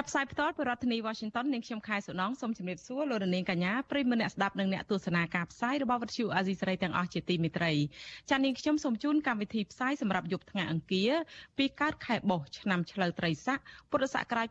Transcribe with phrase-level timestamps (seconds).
[0.00, 7.72] ចាប់ផ្សាយផ្ទាល់ពីរដ្ឋធានី Washington នាងខ្ញុំខែសុណងសូមជម្រាបសួរលោកនាងកញ្ញាប្រិយមិត្តអ្នកស្ដាប់និងអ្នកទស្សនាការផ្សាយរបស់វិទ្យុអាស៊ីសេរីទាំងអស់ជាទីមេត្រី
[8.30, 11.12] ចា៎នាងខ្ញុំសូមជូនកម្មវិធីផ្សាយសម្រាប់យប់ថ្ងៃអង្គារ
[11.58, 13.58] ពីកើតខែបុស្សឆ្នាំឆ្លូវត្រីស័ក
[13.90, 14.48] ពុរសករាជ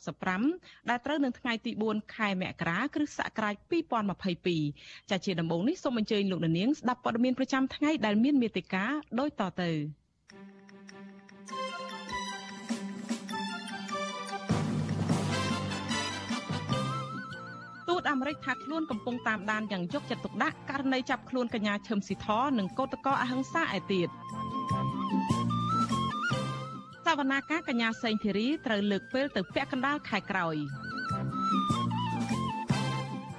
[0.00, 3.54] 2565ដែលត្រូវនឹងថ្ងៃទី4ខែមករាគ្រិស្តសករាជ
[4.32, 8.84] 2022ចា៎ជាដំបូងនេះសូមអញ្ជើញលោកនាងស្ដាប់ព័ត៌មានប្រចាំថ្ងៃដែលមានមេត្តា
[9.20, 9.70] ដូចតទៅ
[18.00, 24.08] តអាមេរិកថាខ្លួនកំពុងតាមដានយ៉ាងយកចិត្តទុកដាក់ករណីចាប់ខ្លួនកញ្ញាឈឹមស៊ីធនិងកោតក្រអហិង្សាឯទៀត
[27.06, 30.56] សវនាការកញ្ញាសេងធីរីត្រូវលើកពេលទៅពាក់កណ្ដាលខែក្រោយ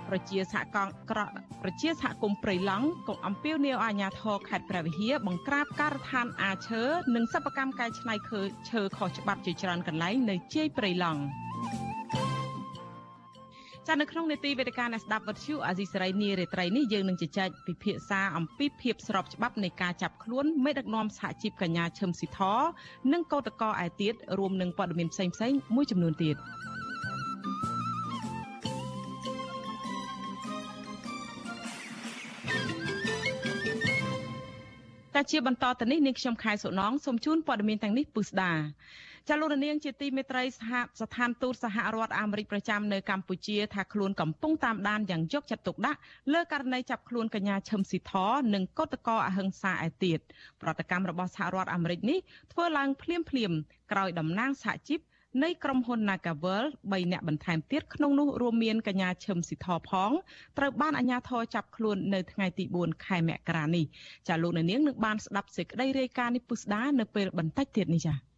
[0.09, 1.19] ប្រជាសហគមន៍ក្រ
[1.63, 6.83] ប្រជាសហគមន៍ព្រៃឡង់ក៏អំពាវនាវអាជ្ញាធរខេត្តព្រះវិហារបង្ក្រាបការដ្ឋានអាឈើ
[7.15, 8.15] និងសិប្បកម្មកែច្នៃ
[8.69, 11.21] ឈើខុសច្បាប់ជាច្រើនកន្លែងនៅជាយព្រៃឡង់
[13.87, 22.39] ចានៅក្នុងនេតិវេទិកាអ្នកស្ដាប់វិទ្យុអាស៊ីសេរីនីរេត្រីនេះយើងនឹងជជែកពិភាក្សាអំពីភាពស្របច្បាប់នៃការចាប់ខ្លួនមេដឹកនាំសហជីពកញ្ញាឈឹមស៊ីធ
[23.13, 26.35] និងកោតកោឯទៀតរួមនឹងព័ត៌មានផ្សេងៗមួយចំនួនទៀត
[35.13, 38.51] តែជាបន្តទៅនេះនាងខ្ញុំខែសុណងសូមជូនព័ត៌មានទាំងនេះពុស្ដា
[39.29, 45.99] ចាលោកនាងជាទីមេត្រីសហស្ថានទូតសហរដ្ឋអាមេរិកប្រចាំនៅកម្ពុជាថាខ្លួនកំពុងតាមដានយ៉ាងយកចិត្តទុកដាក់
[46.33, 48.13] លើករណីចាប់ខ្លួនកញ្ញាឈឹមស៊ីធ
[48.53, 50.19] និងកុតកោអហិង្សាឯទៀត
[50.61, 52.19] ប្រតិកម្មរបស់សហរដ្ឋអាមេរិកនេះ
[52.51, 53.51] ធ្វើឡើងភ្លាមភ្លាម
[53.91, 54.99] ក្រោយតំណាងសហជីព
[55.43, 60.11] នៃក្រុមហ៊ុន Nagavel 3នាក់បន្ថែមទៀតក្នុងនោះរួមមានកញ្ញាឈឹមស៊ីធផង
[60.57, 63.85] ត្រូវបានអាជ្ញាធរចាប់ខ្លួននៅថ្ងៃទី4ខែមករានេះ
[64.27, 68.32] ចាលោកនាងនឹងបានស្ដាប់សេចក្តីរាយការណ៍នេះពុស្ដានៅពេលបន្តិចទៀតនេះចា៎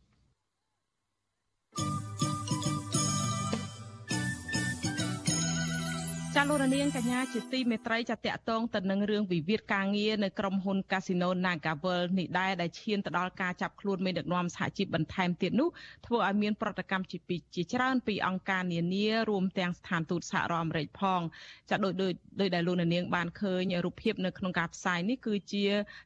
[6.39, 15.69] ចាលោករនាងកញ្ញាជាទីមេត្រីចាតកតងទៅនឹងរឿងវិវាទការងារនៅក្រុមហ៊ុន Casino Nagavel នេះដែរដែលឈានទៅដល់ការចាប់ខ្លួនមេដឹកនាំសហជីពបន្ថែមទៀតនោះ
[16.05, 21.21] ធ្វើឲ្យមានប្រតិកម្មជាពីជាច្រើនពីអង្គការនានារួមទាំងស្ថានទូតសហរដ្ឋអាមេរិកផង
[21.69, 25.63] ចាដោយដោយដោយដែលលោកនាងបានឃើញរូបភាពនៅក្នុងការផ្សាយនេះគឺជា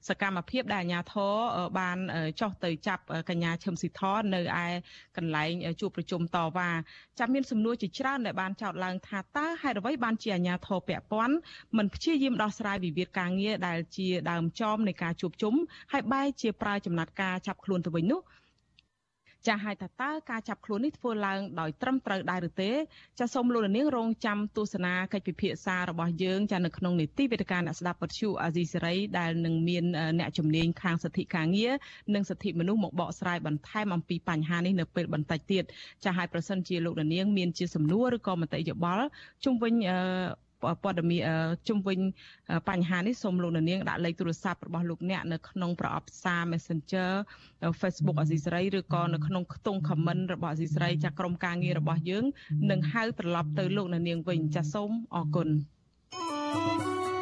[0.10, 1.36] សកម្មភាពដែលអាជ្ញាធរ
[1.80, 1.98] បាន
[2.42, 4.02] ចោះទៅចាប់កញ្ញាឈឹមស៊ីធ
[4.34, 4.68] នៅឯ
[5.18, 5.52] កន្លែង
[5.82, 6.70] ជួបប្រជុំតវ៉ា
[7.20, 11.36] ចាំមានសំណួរជាច្រើនដែលបានចោទឡើងថាតើហេតុអ្វីបានជាអាជ្ញាធរពាក់ព័ន្ធ
[11.78, 15.54] មិនព្យាយាមដោះស្រាយវិវាទការងារដែលជាដើមចមនៃការជួបជុំ
[15.92, 18.22] ហើយបែរជាប្រើចំណាត់ការចាប់ខ្លួនទៅវិញនោះ
[19.48, 22.72] ចាស់ឲ្យតើតើការចាប់ខ្លួននេះធ្វើឡើងដោយត្រឹមត្រូវដែរឬទេ
[23.20, 29.84] ចាសសូមលោកនាងរងចាំទស្សនាកិច្ចពិភាក្សារបស់យើងចានៅក្នុងនីតិវិទ្យាអ្នកស្ដាប់ពទ្យុអាស៊ីសេរីដែលនឹងមាន
[30.20, 31.74] អ្នកជំនាញខាងសិទ្ធិការងារ
[32.14, 35.64] និងសិទ្ធិមនុស្សមកបកស្រាយបន្ថែមអំពីបញ្ហានេះនៅពេលបន្តិចទៀត
[36.04, 39.06] ចាស់ឲ្យប្រសិនជាលោកនាងមានជាសំណួរឬក៏មតិយោបល់
[39.44, 39.74] ជុំវិញ
[40.62, 41.24] ព័ត៌មាន
[41.68, 42.00] ជុំវិញ
[42.70, 47.12] បញ្ហានេះសូមលោកនាងដាក់លេខទូរស័ព្ទរបស់លោកអ្នកនៅក្នុងប្រអប់សារ Messenger
[47.82, 52.26] Facebook អសីស្រីឬក៏នៅក្នុងខ្ទង់ comment របស់អសីស្រីចាក់ក្រុមការងាររបស់យើង
[52.72, 55.50] នឹងហៅត្រឡប់ទៅលោកនាងវិញចាសសូមអរគុណ
[56.52, 57.19] thank you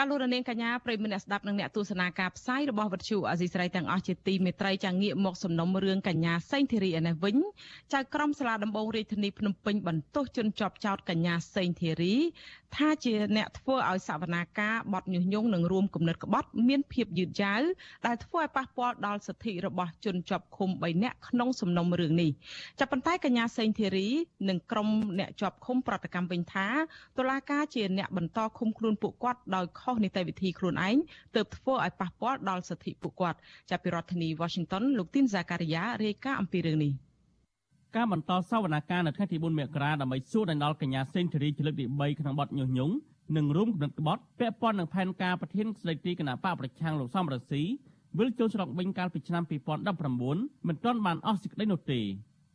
[0.02, 7.36] ាលោករនាងកញ្ញាប្រិមនៈស្ដាប់នឹងអ្នកទស្សនាការផ្សាយរបស់វិទ្យុអាស៊ីសេរីទាំងអស់ជាទីមេត្រីចាងាកមកសំណុំរឿងកញ្ញាសេងធីរីឯនេះវិញ
[7.92, 12.14] ចៅក្រមសាលាដំបងរាជធានីភ្នំពេញបន្ទោសជនជាប់ចោតកញ្ញាសេងធីរី
[12.76, 17.62] ថាជាអ្នកធ្វើឲ្យសវនាការបត់ញុះញង់និងរួមគំនិតក្បត់មានភាពយឺតយ៉ាវ
[18.06, 22.30] ដែលធ្វើឲ្យប៉ះពាល់ដល់សិទ្ធិរបស់ជនជាប់ឃុំ3នាក់ក្នុងសំណុំរឿងនេះ
[22.78, 24.08] ចាប់ប៉ុន្តែកញ្ញាសេងធីរី
[24.48, 24.88] និងក្រុម
[25.18, 26.68] អ្នកជាប់ឃុំប្រតិកម្មវិញថា
[27.18, 30.96] តុលាការជាអ្នកបន្តឃុំខ្លួនពួកគាត់ដោយខុសនីតិវិធីខ្លួនឯង
[31.34, 33.38] ទើបធ្វើឲ្យប៉ះពាល់ដល់សិទ្ធិពួកគាត់
[33.70, 37.07] ចាប់ពីរដ្ឋធានី Washington លោកទីនសាការីយ៉ារាយការណ៍អំពីរឿងនេះ
[37.96, 42.94] ការបន្តសវនកម្មនៅថ្ងៃទី4មករាដើម្បីសួរដណ្ដាលកញ្ញាសេងធីរីជាលើកទី3ក្នុងបទញុះញង់
[43.36, 47.62] និងរួមគំនិតក្បត់ពាក់ព័ន្ធនឹងផែនការប្រធានស្ដីទីគណៈបកប្រឆាំងលោកសំរងស៊ី
[48.18, 49.42] វិលចូលស្រុកវិញកាលពីឆ្នាំ
[50.04, 52.00] 2019មិនទាន់បានអស់សេចក្តីនោះទេ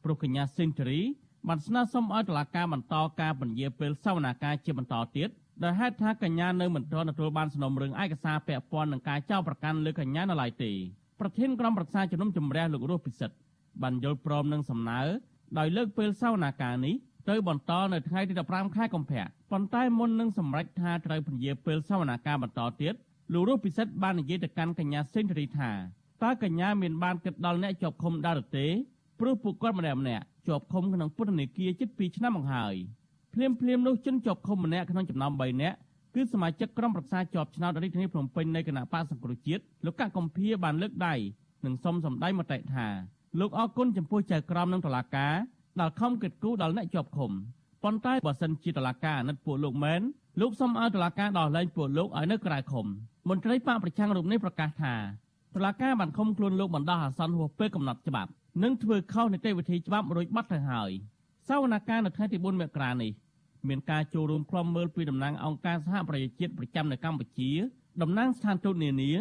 [0.04, 1.02] ព្រោះកញ្ញាសេងធីរី
[1.48, 5.30] បានស្នើសុំឲ្យតុលាការបន្តការពន្យាពេលសវនាការជាបន្តទៀត
[5.64, 10.72] ដោយហេតុថាកញ្ញានៅមិនទាន់ទទួលបានសំណុំរឿងឯកសារពាក់ព័ន្ធនឹងការចោទប្រកាន់លើកញ្ញានៅឡើយទេ
[11.20, 13.36] ប្រធានក្រុមប្រឹក្សាជំនុំជម្រះលោករស់ពិសិដ្ឋ
[13.82, 15.02] បានយល់ព្រមនឹងសំណើ
[15.58, 16.96] ដោយលើកពេលសវនាការនេះ
[17.30, 22.94] ទៅបន្តនៅថ្ងៃទី15ខែកុម្ភៈប៉ុន្តែមុននឹងសម្រេចថាត្រូវពន្យាពេលសវនាការបន្តទៀត
[23.34, 25.72] លោករស់ពិសិដ្ឋបាននិយាយទៅកាន់កញ្ញាសេងធារីថា
[26.24, 28.68] តើកញ្ញាមានបានគិតដល់អ្នកជាប់ឃុំដែរឬទេ
[29.20, 32.76] ព្រោះពួកគាត់ម្នាក់ម្នាក់ជាប់ឃុំក្នុងពន្ធនាគារជិត2ឆ្នាំមកហើយ
[33.34, 35.78] ភ្លាមភ្លាមនោះជនជាប់ឃុំម្នាក់ក្នុងចំណោម3នាក់
[36.16, 41.16] គឺសមាជិកក្រុមប្រឹក្សាជាប់ឆ្នោតរាជធានីភ្នំពេញនៃគណៈបកសង្គ្រោះជាតិលោកកកកំភៀបានលើកដៃ
[41.66, 42.88] និងសុំសម្ដែងមតិថា
[43.40, 45.34] លោកអរគុណចំពោះចៅក្រមនិងតុលាការ
[45.80, 47.32] ដែលខំគិតគូរដល់អ្នកជាប់ឃុំ
[47.84, 50.02] ប៉ុន្តែបើសិនជាតុលាការអាណិតពួកលោកមែន
[50.42, 52.86] លោកសុំឲ្យតុលាការដោះលែងពួកលោកឲ្យនៅក្រៅឃុំ
[53.30, 54.96] មន្ត្រីបកប្រឆាំងរូបនេះប្រកាសថា
[55.56, 58.30] តុលាការបានឃុំខ្លួនលោកបណ្ដោះអាសន្នហួសពេលកំណត់ច្បាប់
[58.64, 60.92] និងធ្វើខុសនីតិវិធីច្បាប់រួចបាត់ទៅហើយ
[61.48, 63.12] សវនកម្មនៅថ្ងៃទី4មករានេះ
[63.68, 67.52] មានការចូលរួមក្លំមើលពីតំណាងអង្គការសហប្រជាជាតិប្រចាំនៅកម្ពុជា
[68.02, 69.12] តំណាងស្ថានទូតនានា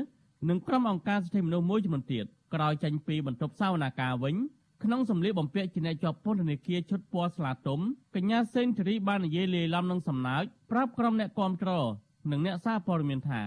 [0.48, 4.36] និងក្រុមអង្គការសិទ្ធិមនុស្សមួយចំនួនទៀត ក្រោយចេញពីបន្ទប់សវនាការវិញ
[4.84, 7.80] ក្នុងសម្លៀកបំពាក់ជាអ្នកជាប់ពន្ធនាគារឈុតពណ៌ស្លាទុំ
[8.16, 11.70] កញ្ញាសេងធារីបាននិយាយលាយឡំនឹងសំណើចប្រាប់ក្រុមអ្នកគាំទ្រ
[12.30, 13.42] និងអ្នកសារព័ត៌មានថា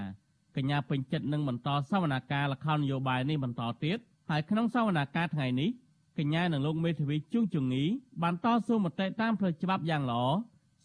[0.56, 3.98] កញ្ញាពេញចិត្តនឹងបន្តសវនាការលខោននយោបាយនេះបន្តទៀត
[4.30, 5.70] ហើយក្នុងសវនាការថ្ងៃនេះ
[6.20, 7.84] កញ្ញានិងលោកមេធាវីជួងជងី
[8.24, 10.24] បានតស៊ូមតិតាមផ្លូវច្បាប់យ៉ាងល្អ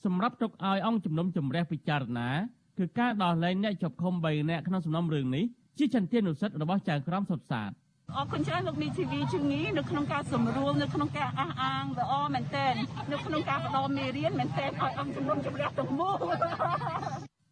[0.04, 2.30] សម្រាប់ទុកឲ្យអង្គជំនុំជម្រះពិចារណា
[2.78, 5.44] គឺការដោះលែងអ្នកជាប់ឃុំ3នាក់ក្នុងសំណុំរឿងនេះ
[5.78, 7.70] ជាចន្ទានុសិទ្ធិរបស់ចៅក្រមសុតសាទ
[8.16, 12.74] អរគុណច្រើនលោកមីធីវីជំងីនៅក្នុងការសម្រួលនៅក្នុងការអះអាងល្អមែនទែន
[13.12, 16.16] នៅក្នុងការផ្ដល់មេរៀនមែនទែនឲ្យអង្គជំនុំជម្រះទាំងមូល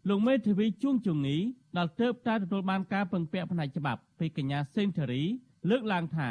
[0.08, 1.36] លោកមេធាវីជួងជងី
[1.76, 5.22] ដែលទៅតែទទួលបានការពឹងពាក់ផ្នែកច្បាប់ពីកញ្ញាសេនធារី
[5.70, 6.30] លើកឡើងថា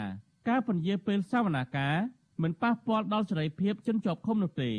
[0.49, 1.95] ការពន្យាពេលសវនាការ
[2.43, 4.71] មិនប៉ះពាល់ដល់សេរីភាពជនជាប់ឃុំនោះទេ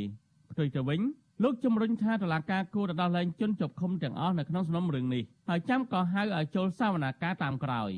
[0.50, 1.00] ផ្ទុយទៅវិញ
[1.42, 7.92] លោកជំរុញថាតុលាការគួរដោះលែងជនជាប់ឃុំទាំងអស់នៅក្នុងសំណុំរឿងនេះហើយចាំក៏ហៅឲ្យចូលសវនាការតាមក្រោយ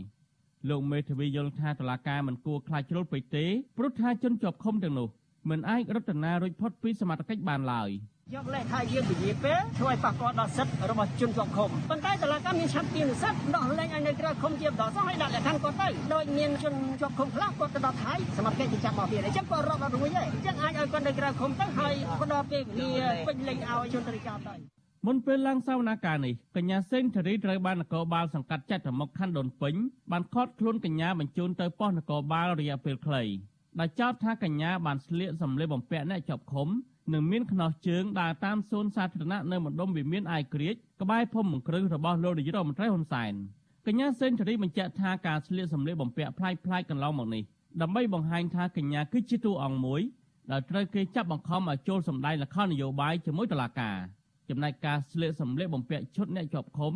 [0.68, 3.46] លោកមេធាវីយល់ថាតុលាការមិនគួរខ្លាចជ្រុលពេកទេ
[3.78, 5.08] ព្រោះថាជនជាប់ឃុំទាំងនោះ
[5.50, 7.90] មិនអាចរត់ណារួចផុតពីសមត្ថកិច្ចបានឡើយ
[8.34, 29.74] យកលេខថាយើងពជាពេលធ្វើឲ្យប៉ះពាល់ដល់សិទ្ធិរបស់ជនជាប់ឃុំប៉ុន្តែតុលាការមានឆន្ទៈនិស្សិតដោះលែងឲ្យនៅក្រៅឃុំជាបន្តសោះឲ្យដាក់លក្ខខណ្ឌគាត់ទៅដោយមានជនជាប់ឃុំខ្លះគាត់ទៅដល់ថៃសមត្ថកិច្ចចាប់មកទៀតអញ្ចឹងគាត់រាប់ដល់រួចហើយអញ្ចឹងអាចឲ្យគាត់នៅក្រៅឃុំទៅហើយផ្ដល់ពេលវេលាពេញលេញឲ្យជនតរិកាទៅ មុនពេលឡើងសវនាការនេះកញ្ញាសេងធារីត្រូវបាននគរបាលសង្កាត់ចាត់មុខខណ្ឌដូនពេញ
[30.12, 33.22] បានខត់ខ្លួនកញ្ញាបញ្ជូនទៅប៉ុស្តិ៍នគរបាលរយៈពេលខ្លី
[33.78, 36.68] ដែលចោទថាកញ្ញាបានស្លៀកសម្លៀកបំពាក់អ្នកជាប់ឃុំ
[37.12, 43.32] និងមានខ្នោះជើងដើរតាមសួនសាធារណៈនៅម្ដុំវិមានអាយក្រិចក្បែរភូមិមង្គ្រឹះរបស់លោកនាយរដ្ឋមន្ត្រីហ៊ុនសែន
[43.86, 47.42] កញ្ញាសេនធារីបញ្ជាក់ថាការស្លៀកសម្លៀកបំពាក់ប្លែកៗកន្លងមកនេះ
[47.82, 50.00] ដើម្បីបង្ហាញថាកញ្ញាគឺជាតួអង្គមួយ
[50.50, 53.98] ដែលត្រូវគេចាប់បង្ខំឲ្យចូលសម្ដែងល្ខោននយោបាយជាមួយតុលាការ
[54.50, 56.94] ចំណែកការស្លៀកសម្លៀកបំពាក់ឈុតអ្នកជាប់ឃុំ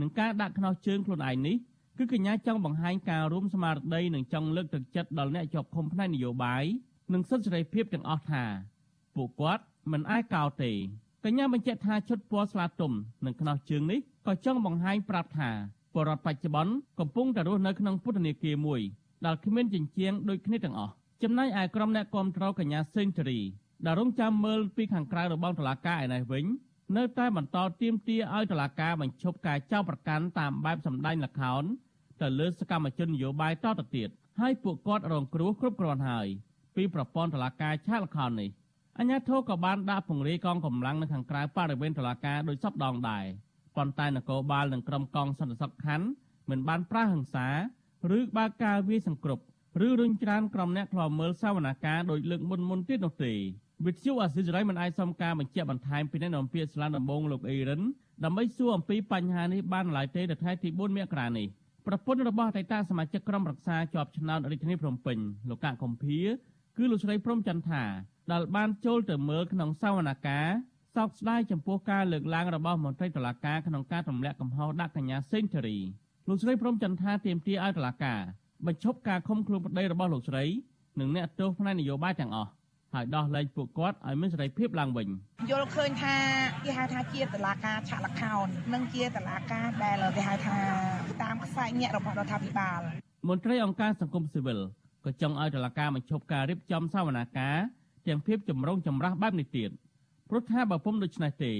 [0.00, 1.56] និងការដាក់ខ្នោះជើងខ្លួនឯងនេះ
[1.98, 6.64] គឺកញ្ញាចង់បង្ហាញការរួមស្មារតីនិងចង់លើកទឹកចិត្តដល់អ្នកជាប់ឃុំផ្នែកនយោបាយ
[7.12, 8.44] និងសិទ្ធិសេរីភាពទាំងអស់ថា
[9.14, 10.72] ពួកគាត់មិនអាចកោតទេ
[11.24, 12.92] កញ្ញាបញ្ជាក់ថាឈុតពណ៌ស្លាទុំ
[13.24, 15.50] និងខ្នោះជើងនេះក៏ចង់បង្ហាញប្រាប់ថា
[15.94, 18.80] បរដ្ឋបច្ចុប្បន្នកំពុងតែរស់នៅក្នុងពុទ្ធនេគាមួយ
[19.26, 20.92] ដែលគ្មានចិញ្ចៀងដូចគ្នាទាំងអស់
[21.22, 23.40] ចំណែកឯក្រុមអ្នកគ្រប់គ្រងកញ្ញាសេនស៊ូរី
[23.84, 26.44] ដែលរងចាំមើលពីខាងក្រៅរបស់តុលាការឯនេះវិញ
[26.96, 31.62] នៅតែបន្តទាមទារឲ្យតុលាការបញ្ឈប់ការចោទប្រកាន់តាមបែបសម្ដែងល្ខោន
[32.20, 34.08] ទៅលើសកម្មជននយោបាយតទៅទៀត
[34.40, 36.28] ហើយពួកគាត់រងគ្រោះគ្រប់គ្រាន់ហើយ
[36.76, 38.50] ពីប្រព័ន្ធតុលាការឆាកល្ខោននេះ
[38.98, 43.24] អញ្ញាធិក៏បានដាក់ពង្រាយកងកម្លាំងនៅខាងក្រៅបរិវេណតុលាការដោយសពដងដែរ
[43.76, 46.06] ប៉ុន្តែនគរបាលនិងក្រុមកងសន្តិសុខខណ្ឌ
[46.50, 47.48] មិនបានប្រើហិង្សា
[48.16, 49.42] ឬបើកការវាយសង្គ្រប់
[49.86, 53.32] ឬរុញច្រានក្រុមអ្នកខ្លោមើលសវនកម្មដោយលើកមុនមុនទៀតនោះទេ
[53.86, 57.82] វិទ្យុអាស៊ីសេរីមិនអាចសុំការបញ្ជាក់បន្ថែមពីអ្នកនាំពាក្យស្លានដំបងលោកអេរិន
[58.24, 61.46] ដើម្បីសួរអំពីបញ្ហានេះបានឡើយទេនៅថ្ងៃទី4មករានេះ
[61.86, 66.20] ប្រពន្ធរបស់អតីតសមាជិកក្រុមរក្សាជាប់ឆ្នោតរាជធានីភ្នំពេញលោកកកកំភៀ
[66.76, 67.82] គឺលោកស្រីព្រំចន្ទថា
[68.32, 70.54] ដែលបានចូលទៅមើលក្នុងសវនកម្ម
[70.96, 75.78] សោកស្ដាយចំពោះការលើកឡើងរបស់មន្ត្រីតុលាការក្នុងការទម្លាក់កំហុសដាក់កញ្ញាសេងធារី
[76.28, 78.20] លោកស្រីព្រំចន្ទថាទាមទារឲ្យតុលាការ
[78.66, 80.44] បញ្ឈប់ការឃុំខ្លួនប្តីរបស់លោកស្រី
[81.00, 82.50] និងអ្នកទោសផ្នែកនយោបាយទាំងអស់
[82.94, 85.08] ហើយដោះលែងពួកគាត់ឲ្យមានសេរីភាពឡើងវិញ
[85.50, 86.16] យល់ឃើញថា
[86.64, 90.58] គេហៅថាជាតឡាការឆាកលខោននិងជាតឡាការដែលគេហៅថា
[91.22, 92.80] តាមខ្សែញាក់របស់រដ្ឋាភិបាល
[93.28, 94.58] មន្ត្រីអង្គការសង្គមស៊ីវិល
[95.04, 97.56] ក៏ចង់ឲ្យតឡាការបញ្ឈប់ការរៀបចំសវនាការ
[98.06, 99.70] ទាំងភាពចម្រុងចម្រាស់បែបនេះទៀត
[100.28, 101.52] ព្រោះថាបើពុំដូច្នេះទេ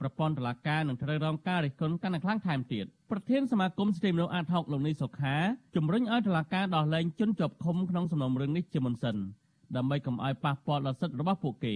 [0.00, 5.36] ប្រព័ន្ធតឡាការនឹងត្រូវរងការរិះគន់កាន់តែខ្លាំងថែមទៀតប្រធានសមាគមសិទ្ធិមនុស្សអាតហុកលោកនីសុខា
[5.76, 9.16] ជំរុញឲ្យតឡាការដោះលែងជនជាប់ឃុំក្នុងសំណុំរឿងនេះជាមុនសិន
[9.76, 11.74] ដើម្បីកុំឲ្យប៉ះពាល់ដល់សិទ្ធិរបស់ពួកគេ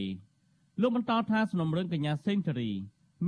[0.81, 2.71] លោកបន្តថាសំណុំរឿងកញ្ញាសេងធារី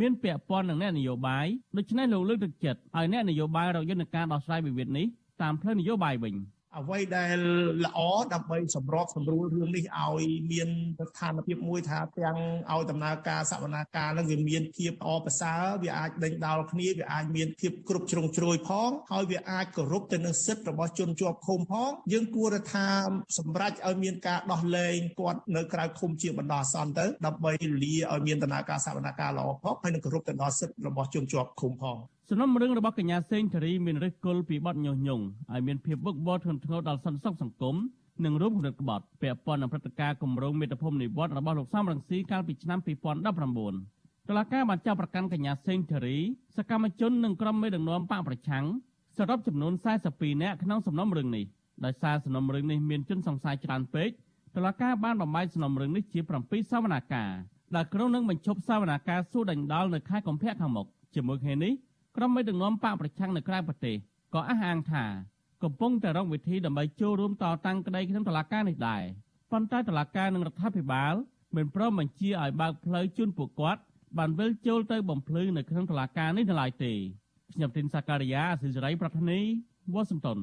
[0.00, 5.06] មានពាក់ព័ន្ធនឹងអ្នកនយោបាយដូច្នេះលោកលើកទឹកចិត្តឲ្យអ្នកនយោបាយរកយន្តការដោះស្រាយវិវាទនេះ
[5.42, 6.34] តាមផ្លូវនយោបាយវិញ។
[6.78, 7.38] អ្វីដែល
[7.84, 8.00] ល្អ
[8.34, 10.68] ដើម្បីសម្របសម្រួលរឿងនេះឲ្យមាន
[11.00, 12.36] ស្ថានភាពមួយថាទាំង
[12.72, 22.88] ឲ្យដំណើរការសវនាការនឹងវាមានភាពអប្រសើរវាអាចដេញដោលគ្នាវាអាចមានភាពគ្រប់ជ្រុងជ្រោយផងហើយវាអាចគោរពទៅនឹងសិទ្ធិរបស់ជនជាប់ឃុំផងយើងគួរថា
[23.38, 27.52] សម្រេចឲ្យមានការដោះលែងគាត់នៅក្រៅឃុំជាបណ្ដោះអាសន្នទៅដើម្បី
[27.82, 31.98] លាឲ្យមានដំណើរការសវនាការល្អផងហើយនឹងគោរពទៅដល់សិទ្ធិរបស់ជនជាប់ឃុំផង
[32.34, 37.76] សំណុំរឿងរបស់កញ្ញាសេងធារីមានឫសគល់ពីបទញុះញង់ឲ្យមានភាពវឹកវរធ្ងន់ធ្ងរដល់សន្តិសុខសង្គម
[38.24, 46.18] និងរួមគំនិតក្បត់ពាក់ព័ន្ធនឹងព្រឹត្តិការណ៍គម្រោងមេត្តភូមិនិវត្តរបស់លោកសំរងស៊ីកាលពីឆ្នាំ2019តុលាការបានចាប់ប្រកាន់កញ្ញាសេងធារី
[46.56, 48.64] សកម្មជននិងក្រុមមេដឹកនាំបកប្រឆាំង
[49.16, 49.72] សរុបចំនួន
[50.08, 51.44] 42នាក់ក្នុងសំណុំរឿងនេះ
[51.84, 54.10] ដោយសារសំណុំរឿងនេះមានជនសង្ស័យច្រើនពេក
[54.56, 57.30] តុលាការបានបំបែកសំណុំរឿងនេះជា7សវនាការ
[57.74, 61.72] ដែលក្រុងនឹងបញ្ឈប់សវនាការសួរដេញដោលនៅខែកុម្ភៈខាងមុខជាមួយគ្នានេះ
[62.16, 63.96] ក្រុមមេដឹកនាំបកប្រឆាំងនៅក្រៅប្រទេស
[64.34, 65.04] ក៏អះអាងថា
[65.62, 69.02] កំពុងតែរកវិធីដើម្បីចូលរួមតតាំងក្តីក្នុងតុលាការនេះដែរ
[69.52, 71.14] ប៉ុន្តែតុលាការនិងរដ្ឋាភិបាល
[71.56, 73.82] មិនព្រមបញ្ជាឲ្យបើកផ្លូវជូនពួកគាត់
[74.18, 76.92] បានវិលចូលទៅបំភ្លឺនៅក្នុងតុលាការនេះនៅឡើយទេ
[77.54, 79.40] ខ្ញុំទីនសាការីយ៉ាអសិរ័យប្រធានី
[79.92, 80.38] វ៉ាស៊ីនតោន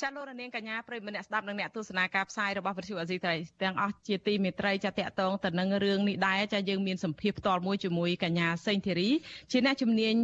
[0.00, 9.10] ចាលោករនាងកញ្ញាប្រិយមិត្តអ្នកស្ដាប់និងអ្នកទស្សនាការផ្សាយរបស់វិទ្យុអេស៊ីត្រីទាំងអស់ជាទីមេត្រីចាតកតងទៅនឹងរឿងនេះដែរចាយើងមានសម្ភារផ្ទាល់មួយជាមួយកញ្ញាសេងធីរី
[9.52, 10.14] ជាអ្នកជំនាញ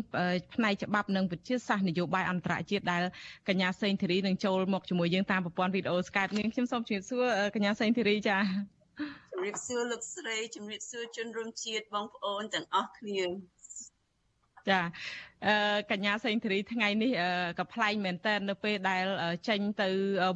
[0.55, 3.03] ផ្នែកច្បាប់និងវិទ្យាសាស្ត្រនយោបាយអន្តរជាតិដែល
[3.49, 8.39] កញ្ញាសេងធីរីនឹងចូលមកជាមួយយើងតាមប្រព័ន្ធវីដេអូ Skype នាងខ្ញុំសូមជម្រាបសួរកញ្ញាសេងធីរីចា
[9.33, 13.21] ជំរាបសួរលោកស្រីជំរាបសួរជនរួមជាតិបងប្អូនទាំងអស់គ្នា
[14.71, 14.81] ចា
[15.47, 15.55] អឺ
[15.91, 17.13] កញ្ញាសេងធារីថ្ងៃនេះ
[17.59, 19.05] ក៏ប្លែកមែនតើនៅពេលដែល
[19.49, 19.89] ចេញទៅ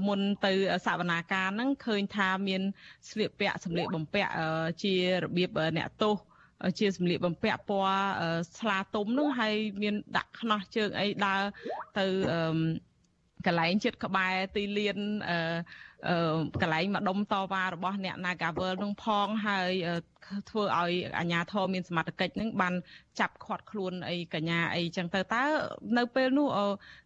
[0.06, 0.52] មុនទៅ
[0.86, 2.62] សវនាការហ្នឹងឃើញថាមាន
[3.10, 4.30] ស្លៀកពាក់សម្លៀកបំពាក់
[4.82, 6.16] ជារបៀបអ្នកទោស
[6.78, 7.96] ជាសម្លៀកបំពាក់ពណ៌
[8.58, 11.40] ស្លាទុំនោះហើយមានដាក់ខ្នោះជើងអីដើរ
[11.98, 12.06] ទៅ
[13.46, 14.96] កន្លែងចិត្តក្បែរទីលាន
[15.28, 15.38] អឺ
[16.62, 19.70] កន្លែងម្ដុំតវ៉ារបស់អ្នក Nagavel នឹងផងហើយ
[20.50, 22.74] ធ្វើឲ្យអាជ្ញាធរមានសមត្ថកិច្ចនឹងបាន
[23.20, 25.44] ចាប់ឃាត់ខ្លួនអីកញ្ញាអីចឹងទៅតើ
[25.98, 26.48] នៅពេលនោះ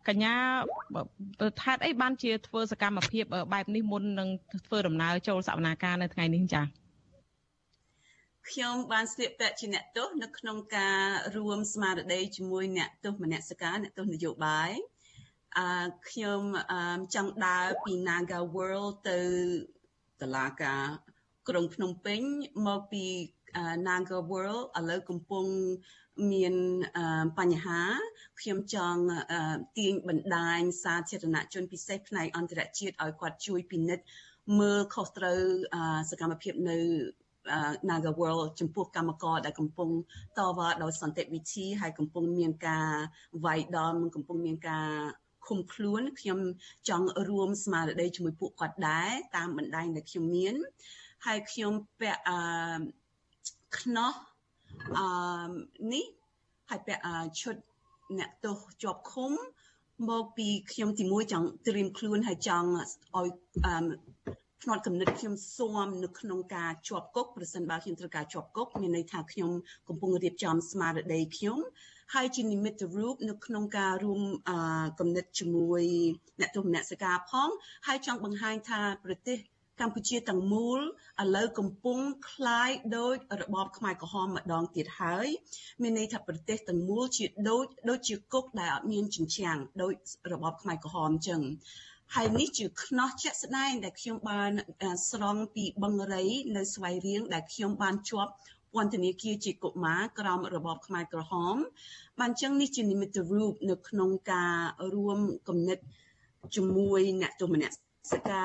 [0.09, 0.35] កញ្ញា
[1.63, 4.29] ថេតអីបានជាធ្វើសកម្មភាពបែបនេះមុននឹង
[4.67, 6.67] ធ្វើដំណើរចូលសវនាការនៅថ្ងៃនេះចា៎
[8.51, 11.01] ខ្ញុំបានស្លៀកពាក់ជាអ្នកទោសនៅក្នុងការ
[11.37, 14.71] រួមស្មារតីជាមួយអ្នកទោសមនសិការអ្នកទោសនយោបាយ
[15.59, 16.41] អឺខ្ញុំ
[17.15, 19.21] ចង់ដើរពី Naga World ទៅ
[20.21, 20.85] តឡាការ
[21.49, 22.21] ក្រុងភ្នំពេញ
[22.67, 23.05] មកពី
[23.87, 25.47] Naga World ឥឡូវកំពុង
[26.33, 26.55] មាន
[27.39, 27.83] បញ្ហា
[28.41, 29.03] ខ្ញុំចង់
[29.79, 34.05] ទាញបណ្ដាញសាធារណជនពិសេសផ្នែកអន្តរជាតិឲ្យគាត់ជួយពិនិត្យ
[34.61, 35.41] មើលខុសត្រូវ
[36.11, 36.79] សកម្មភាពនៅ
[37.89, 39.91] Naga World ចំពោះកម្មករដែលកំពុង
[40.39, 42.89] តវ៉ាដោយសន្តិវិធីហើយកំពុងមានការ
[43.45, 44.89] វាយដំកំពុងមានការ
[45.49, 46.39] ឃុំខ្លួនខ្ញុំ
[46.89, 50.55] ចង់រួមស្មារតីជាមួយពួកគាត់ដែរតាមបណ្ដាញដែលខ្ញុំមាន
[51.27, 52.37] ហើយខ្ញុំពាក់អឺ
[53.79, 54.13] ខ្នោះ
[54.99, 55.07] អឺ
[55.93, 56.05] នេះ
[56.71, 57.03] ហើយពាក់
[57.41, 57.57] ឈុត
[58.19, 59.33] អ្នកទោសជាប់ឃុំ
[60.11, 62.69] មកពីខ្ញុំទីមួយចង់ត្រៀមខ្លួនហើយចង់
[63.17, 63.29] ឲ្យ
[63.67, 63.75] អឺ
[64.63, 69.51] ផ្នត់កំណត់ខ្ញុំស៊ាំនៅក្នុងការជាប់គុកប្រសិនបើខ្ញុំត្រូវការជាប់គុកមានន័យថាខ្ញុំ
[69.89, 71.59] កំពុងរៀបចំស្មារតីខ្ញុំ
[72.14, 74.22] ហើយជានិមិត្តរូបនៅក្នុងការរួម
[75.00, 75.84] គំនិតជាមួយ
[76.40, 77.50] អ្នកទស្សនសិកាផង
[77.88, 79.38] ហើយចង់បង្ហាញថាប្រទេស
[79.82, 80.80] កម្ពុជាទាំងមូល
[81.22, 85.28] ឥឡូវកំពុងคล้ายដោយរបបខ្មែរក្រហមម្ដងទៀតហើយ
[85.82, 89.94] មានន័យថាប្រទេសទាំងមូលជាដូចដូចជាគុកដែលអត់មានជញ្ជាំងដោយ
[90.34, 91.42] របបខ្មែរក្រហមអញ្ចឹង
[92.16, 94.52] ហើយនេះជាខ្នោះជាក់ស្ដែងដែលខ្ញុំបាន
[95.12, 96.24] ស្រង់ពីបឹងរៃ
[96.56, 98.32] នៅស្វាយរៀងដែលខ្ញុំបានជាប់
[98.75, 101.57] ពន្ធនាគារជាកុមារក្រោមរបបខ្មែរក្រហម
[102.21, 104.55] បានចឹងនេះជានិមិត្តរូបនៅក្នុងការ
[104.95, 105.19] រួម
[105.49, 105.79] គំនិត
[106.55, 107.75] ជាមួយអ្នកទម្នាក់
[108.13, 108.45] សកា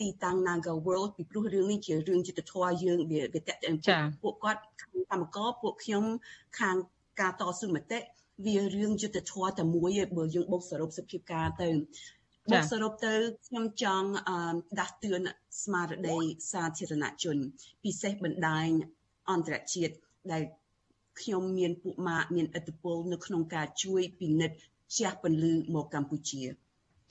[0.00, 3.74] ទីតាំង Naga World ពីព្រោះរឿងនេះជារឿងយុទ្ធធម៌យើងវាវាតេតិន
[4.22, 6.04] ពួកគាត់ខាងកម្មករពួកខ្ញុំ
[6.60, 6.76] ខាង
[7.20, 7.98] ការតស៊ូមតិ
[8.46, 11.68] វារឿងយុទ្ធធម៌តែមួយឯងបើយើងបូកសរុបសភាពការទៅ
[12.50, 13.12] បូកសរុបទៅ
[13.46, 14.08] ខ្ញុំចង់
[14.80, 15.20] ដាស់តឿន
[15.62, 16.18] ស្មារតី
[16.52, 17.36] សាធារណជន
[17.84, 18.68] ពិសេសបណ្ដាញ
[19.30, 19.94] អន្តរជាតិ
[20.32, 20.42] ដែល
[21.20, 24.56] ខ្ញុំមានពួកម៉ាកមានឥទ្ធិពលនៅក្នុងការជួយពិនិត្យ
[24.96, 26.42] ជះពន្លឺមកកម្ពុជា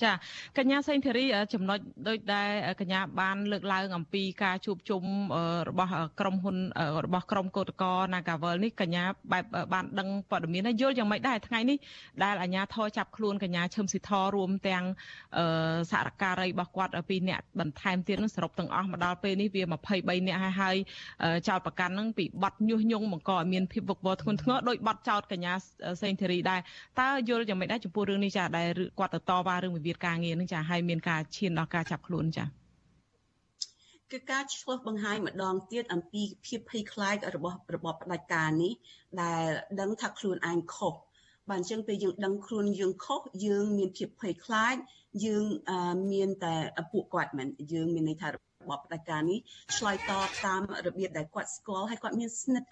[0.04, 0.12] ចា
[0.58, 2.50] កញ្ញាសេងធារីចំណុចដូចដែល
[2.82, 5.04] កញ្ញាបានលើកឡើងអំពីការជួបជុំ
[5.70, 6.58] របស់ក្រុមហ៊ុន
[7.06, 11.78] របស់ក្រុមកោតក្រ Nagavel នេះកញ្ញាបែបបានដឹងព័ត៌មានហើយយល់យ៉ាងម៉េចដែរថ្ងៃនេះ
[12.24, 14.84] ដែលអាជ្ញាធរចាប់ខ្លួនកញ្ញាឈឹមស៊ីធរួមទាំង
[15.92, 19.64] សារការីរបស់គាត់ពីរនាក់បន្ថែមទៀតនឹងសរុបទាំងអស់មកដល់ពេលនេះវា
[19.96, 20.76] 23នាក់ហើយហើយ
[21.48, 25.54] ចោតប្រកាន់នឹងពីបទញុះញង់បង្កឲ្យមានភាពវឹកវរធ្ងន់ធ្ងរដោយបទចោតកញ្ញា
[26.02, 26.60] សេងធារីដែរ
[27.02, 28.68] តើយល់យ៉ាងម៉េចដែរចំពោះរឿងនេះចាដែល
[29.00, 32.46] គាត់ទៅតវ៉ារឿងវិវាទការងារនឹងចាហើយមានការឈានដល់ការចាប់ខ្លួនចា
[34.12, 38.74] គឺការឆ្លោះបង្ហាញម្ដងទៀតអំពីភាពភ័យខ្លាចរបស់របបផ្ដាច់ការនេះ
[39.22, 39.44] ដែល
[39.80, 40.94] ដឹងថាខ្លួនឯងខុស
[41.50, 44.76] បាទអញ្ចឹងពេលយើងដឹងខ្លួនយើងខុសយើងមានភាពភ័យខ្លាច
[45.26, 45.44] យើង
[46.12, 46.56] មានតែ
[46.92, 48.30] ពួកគាត់មិនយើងមានន័យថា
[48.62, 49.40] របបផ្ដាច់ការនេះ
[49.78, 52.70] ឆ្លើយតបតាមរបៀបដែលគាត់ស្គាល់ហើយគាត់មានស្និទ្ធ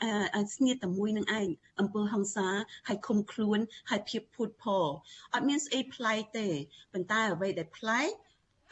[0.56, 1.48] ស្នៀតតែមួយនឹងឯង
[1.80, 2.48] អំពើហិង្សា
[2.88, 4.86] ហើយឃុំខ្លួនហើយភាពភូតផល
[5.34, 6.48] អត់មានស្អីប្លែកទេ
[6.94, 8.10] ប៉ុន្តែអ្វីដែលប្លែក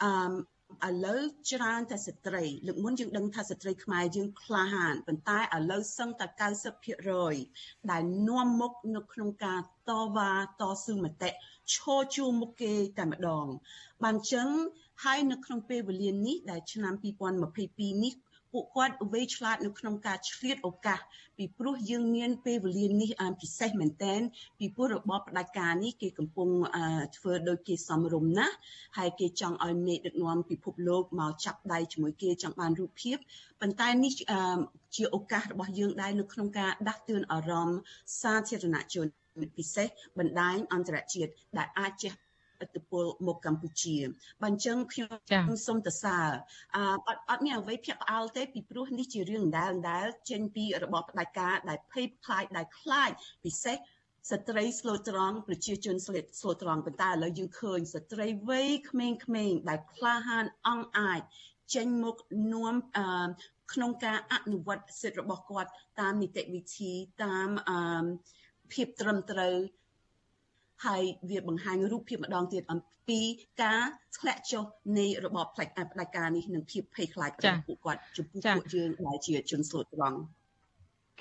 [0.02, 0.10] អឺ
[0.88, 1.20] ឥឡូវ
[1.50, 6.26] ច្រើនតែស្ត្រីលើកមុនយើងដឹងថាស្ត្រីខ្មែរយើងក្លាហានប៉ុន្តែឥឡូវសឹងតែ
[7.08, 11.30] 90%ដែលនាំមុខនៅក្នុងការតវ៉ាតស៊ូមតិ
[11.74, 13.46] ឈរជួរមុខគេតែម្ដង
[14.04, 14.48] បានចឹង
[15.04, 16.94] ហើយនៅក្នុងពេលវេលានេះដែលឆ្នាំ
[17.44, 18.14] 2022នេះ
[18.52, 21.00] ពួកគាត់វេឆ្លាតនៅក្នុងការឆ្លៀតឱកាស
[21.36, 23.10] ពីព្រោះយើងមានពេលវេលានេះ
[23.40, 24.20] ពិសេសមែនតែន
[24.58, 26.48] ពីព្រោះរបបផ្ដាច់ការនេះគេកំពុង
[27.16, 28.54] ធ្វើដោយគេសំរុំណាស់
[28.98, 33.16] ហើយគេចង់ឲ្យមេដឹកនាំពិភពលោកមកចាប់ដៃជាមួយគេចង់បានរូបភាព
[33.60, 34.12] ប៉ុន្តែនេះ
[34.96, 37.78] ជាឱកាសរបស់យើងដែរនៅក្នុងការដាស់តឿនអារម្មណ៍
[38.20, 39.06] សាធារណជន
[39.56, 39.88] ពិសេស
[40.18, 42.12] បណ្ដាញអន្តរជាតិដែលអាចជះ
[42.64, 43.98] ឥទ្ធិពលមកកម្ពុជា
[44.42, 46.18] បើអញ្ចឹងខ្ញុំសូមទៅសើ
[46.76, 53.10] អអត់អត់មានអ្វីភ្ញាក់ផ្អើលទេពីព្រោះនេះជារឿងដែលដែលចេញពីរបបផ្ដាច់ការដែលភ័យខ្លាចដែលខ្លាច
[53.44, 53.76] ពិសេស
[54.30, 61.20] ស្ត្រីស្លូតត្រង់ប្រជាជនស្លៀតស្លូតត្រង់ប៉ុន្តែឥឡូវយើងឃើញស្ត្រីវ័យក្មេងៗដែលក្លាហានអង់អាច
[61.74, 62.16] ចេញមក
[62.52, 63.28] នាំអឺ
[63.72, 65.70] ក្នុងការអនុវត្តសិទ្ធិរបស់គាត់
[66.00, 66.92] តាមនីតិវិធី
[67.24, 68.04] តាមអឺ
[68.72, 69.54] ភាពត្រឹមត្រូវ
[70.84, 73.20] ហើយវាបង្ហាញរូបភាពម្ដងទៀតអំពី
[73.62, 73.82] ការ
[74.18, 74.64] ធ្លាក់ចុះ
[74.98, 80.18] នៃរបបផ្ដាច់ផ្ដាច់ការនេះនិងភាពភ័យខ្លាចរបស់ពួកគាត់ចំពោះពួកយើងដែលជាជនស្លូតត្រង់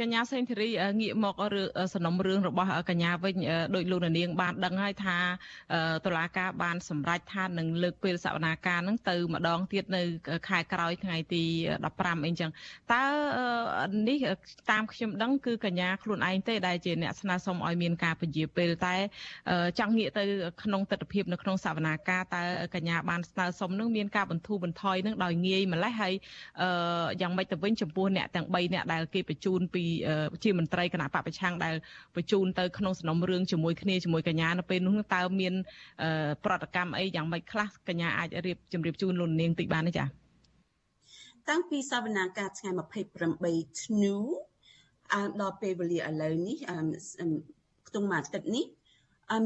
[0.01, 0.69] កញ្ញាសេងធីរី
[1.01, 3.35] ងាកមករឿងសំណុំរឿងរបស់កញ្ញាវិញ
[3.75, 5.17] ដោយលោកនាង បានដឹងហើយថា
[6.05, 10.01] តុលាការបានសម្រេចថានឹងលើកពេលសវនាការនឹងទៅម្ដងទៀតនៅ
[10.47, 11.43] ខែក្រោយថ្ងៃទី
[11.83, 12.51] 15អីចឹង
[12.93, 13.03] តើ
[14.09, 14.17] នេះ
[14.71, 18.95] តាមខ្ញុំដឹងគឺកញ្ញាខ្លួនឯងទេដែលជាអ្នកស្នើសុំឲ្យមានការពន្យាពេលតែ
[19.79, 20.23] ចង់ងាកទៅ
[20.63, 22.43] ក្នុងទស្សនវិជ្ជានៅក្នុងសវនាការតើ
[22.75, 26.13] កញ្ញាបានស្នើសុំនឹងមានការបន្ធូរបន្ថយនឹងដោយងាយម្លេះហើយ
[27.21, 29.84] យ៉ាងម៉េចទៅវិញចំពោះអ្នកទាំង3អ្នកដែលគេបញ្ជូនពី
[30.43, 31.75] ជាមន្ត្រីគណៈបពប្រឆាំងដែល
[32.15, 35.53] បញ្ជូនទៅក្នុងសំណុំរឿងជាមួយគ្នាជាមួយកញ្ញានៅពេលនោះតើមាន
[36.45, 40.07] ប្រតិកម្មអីយ៉ាងម៉េចខ្លះកញ្ញាអាចរៀបជម្រាបជូនលោកនាងតិចបានទេចា៎
[41.49, 42.69] តាំងពីសវនាការថ្ងៃ
[43.45, 44.15] 28ធ្នូ
[45.41, 46.57] ដល់ពេលវេលាឥឡូវនេះ
[47.87, 48.84] ខ្ទង់មួយអាទិត្យនេះអម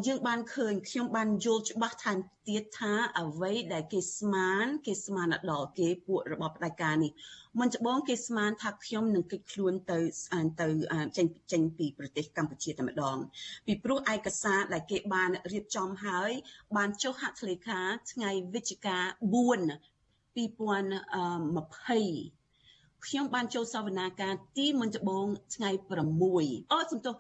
[0.08, 7.12] យើងបានឃើញខ្ញុំបានយល់ច្បាស់ថែមទៀតថាអ្វីដែលគេស្មានគេស្មានដល់គេពួករបបផ្ដាច់ការនេះ
[7.60, 10.00] មុនច្បងគេស្មានថាខ្ញុំនឹងគេចខ្លួនទៅ
[10.62, 10.68] ទៅ
[11.18, 13.18] ចេញចេញពីប្រទេសកម្ពុជាតែម្ដង
[13.66, 16.32] ពីព្រោះឯកសារដែលគេបានរៀបចំហើយ
[16.78, 17.80] បានចុះហត្ថលេខា
[18.12, 18.98] ថ្ងៃវិច្ឆិកា
[19.34, 19.36] 4
[20.38, 22.39] 2020
[23.08, 27.14] ខ្ញុំបានចូលសវនាការទីមុនដំបូងថ្ងៃ6អូសំទោស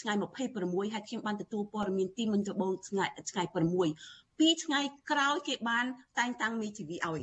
[0.00, 0.12] ថ្ងៃ
[0.52, 3.42] 26ហើយខ្ញុំបានទទួលព័ត៌មានទីមុនដំបូងថ្ងៃថ្ងៃ
[3.92, 5.84] 6ពីរថ្ងៃក្រោយគេបាន
[6.18, 7.22] តែងតាំងមេធាវីឲ្យ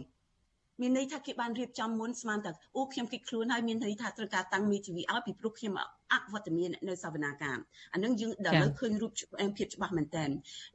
[0.79, 5.73] មានន័យថាគេបានរៀបចំមុនស្មានតែអូខ្ញុំគិតខ្លួនហើយមានន័យថាត្រូវការតាំងមេធាវីឲ្យពីព្រោះខ្ញុំ
[6.13, 7.57] អវត្តមាននៅសវនាការ
[7.93, 9.11] អានឹងយើងដល់លើឃើញរូប
[9.57, 10.25] ភាពច្បាស់មែនតើ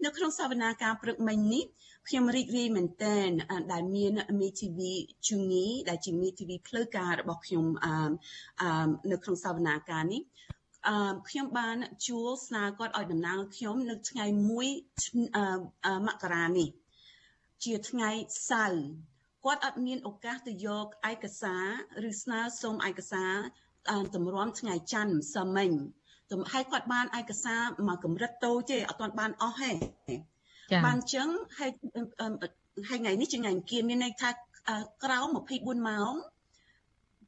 [0.05, 1.65] នៅក្នុងសវនាការព្រឹកមិញនេះ
[2.09, 3.17] ខ្ញុំរីករាយមែនតើ
[3.73, 4.93] ដែលមានមេធាវី
[5.29, 8.71] ជូនីដែលជាមេធាវីផ្លូវការរបស់ខ្ញុំអឺ
[9.13, 10.23] នៅក្នុងសវនាការនេះ
[10.89, 14.25] អឺខ្ញុំបានជួលស្នើគាត់ឲ្យតំណាងខ្ញុំនៅថ្ងៃ
[14.95, 16.69] 1មករានេះ
[17.65, 18.11] ជាថ្ងៃ
[18.51, 18.85] សៅរ៍
[19.47, 23.35] គាត់អត់មានឱកាសទៅយកឯកសារឬស្នើសុំឯកសារ
[24.15, 25.71] តម្រាំថ្ងៃច័ន្ទម្សិលមិញ
[26.33, 29.73] ទំហើយគាត់បានឯកសារមកកម្រិតតូចទេអត់ទាន់បានអស់ទេ
[30.87, 31.29] បានចឹង
[31.59, 31.71] ហើយ
[32.89, 34.31] ហើយថ្ងៃនេះជាថ្ងៃអង្គារមានន័យថា
[35.05, 36.15] ក្រោម24ម៉ោង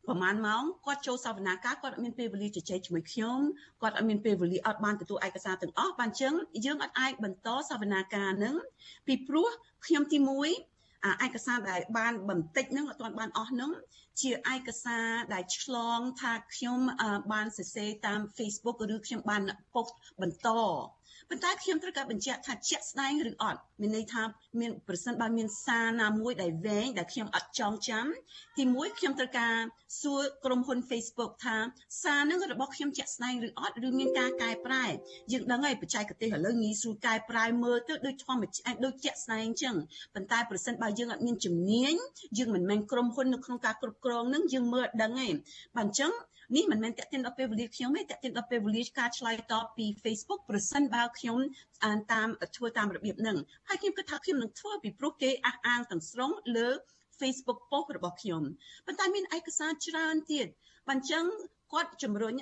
[0.07, 3.38] ប្រហែលម៉ោងគាត់ចូលសវនាការគាត់អត់មានពេលវេលាជជែកជាមួយខ្ញុំ
[3.83, 8.54] គាត់អត់មានពេលវេលាអត់បានទទួលឯកសារទាំងអស់បានចឹងយើងអត់អាចបន្តសវនាការនឹង
[9.07, 9.48] ពីព្រោះ
[9.87, 10.77] ខ្ញុំទី1
[11.26, 13.70] ឯកសារដែលបានបន្តិចហ្នឹងអត់ទាន់បានអស់ហ្នឹង
[14.20, 16.80] ជាឯកសារដែលឆ្លងថាខ្ញុំ
[17.32, 20.48] បានសរសេរតាម Facebook ឬខ្ញុំបាន post បន្ត
[21.30, 24.22] ប៉ុន្តែខ្ញុំត្រូវការបញ្ជាក់ថាជាក់ស្ដែងឬអត់មានន័យថា
[24.60, 28.06] មានប្រសិនបើមានសារណាមួយដែលវែងដែលខ្ញុំអត់ចងចាំ
[28.58, 29.54] ទីមួយខ្ញុំត្រូវការ
[30.00, 31.56] សួរក្រុមហ៊ុន Facebook ថា
[32.02, 34.84] សារនឹងរបស់ខ្ញុំជាក់ស្ដែងឬអត់ឬមានការកែប្រែ
[35.32, 39.74] យើងដឹងហើយបច្ចេកទេសឥឡូវងាយស្រួលកែប្រែមើលទៅដូចធម្មជាតិដូចជាក់ស្ដែងអញ្ចឹង
[40.14, 41.94] ប៉ុន្តែប្រសិនបើយើងអត់មានជំនាញ
[42.38, 45.28] យើងមិនមែនក្រុមហ៊ុននៅក្នុងការគ្រប់គ្រងនឹងយើងមើលអត់ដឹងទេ
[45.76, 46.12] បាទអញ្ចឹង
[46.56, 51.38] នេះមិនមែនតេតិនដល់ពេលវេលាខ្ញុំទេតេតិនដល់ពេលវេលាការឆ្លើយតបពី Facebook ប្រសិនបើខ្ញុំ
[52.12, 53.37] តាមធ្វើតាមរបៀបហ្នឹង
[53.68, 56.68] ហើយខ្ញុំគិតថាខ្ញុំនឹងធ្វើពីព្រោះគេអះអាងទាំងស្រុងលើ
[57.20, 58.42] Facebook post របស់ខ្ញុំ
[58.87, 60.46] ប៉ុន្តែមានឯកសារច្រើនទៀត
[60.88, 61.24] បើអញ្ចឹង
[61.72, 62.35] គាត់ជំរុញ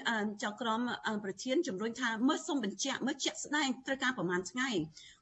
[0.43, 0.81] ចៅក្រម
[1.25, 4.69] ប្រធានជំរុញថាមើលសុំបញ្ជាក់មើលជាក់ស្ដែងត្រូវការប្រហែលថ្ងៃ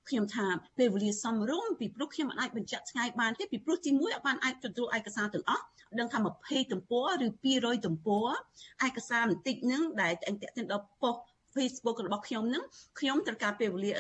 [0.09, 0.47] ខ្ញុំថា
[0.79, 5.65] ពេលវេលាសមរម្យពីព្រោះខ្ញុំអាចបញ្ជាក់ថ្ងៃបានទេពីព្រោះទីមួយអត់បានអាចទទួលឯកសារទាំងអស់
[5.99, 8.27] ដឹងថា20ទំព័រឬ200ទំព័រ
[8.87, 11.25] ឯកសារបន្តិចហ្នឹងដែលតែងតាក់ទិនដល់ប៉ុស្តិ៍
[11.57, 12.65] Facebook របស់ខ្ញុំហ្នឹង
[13.01, 13.93] ខ្ញុំត្រូវការពេលវេលា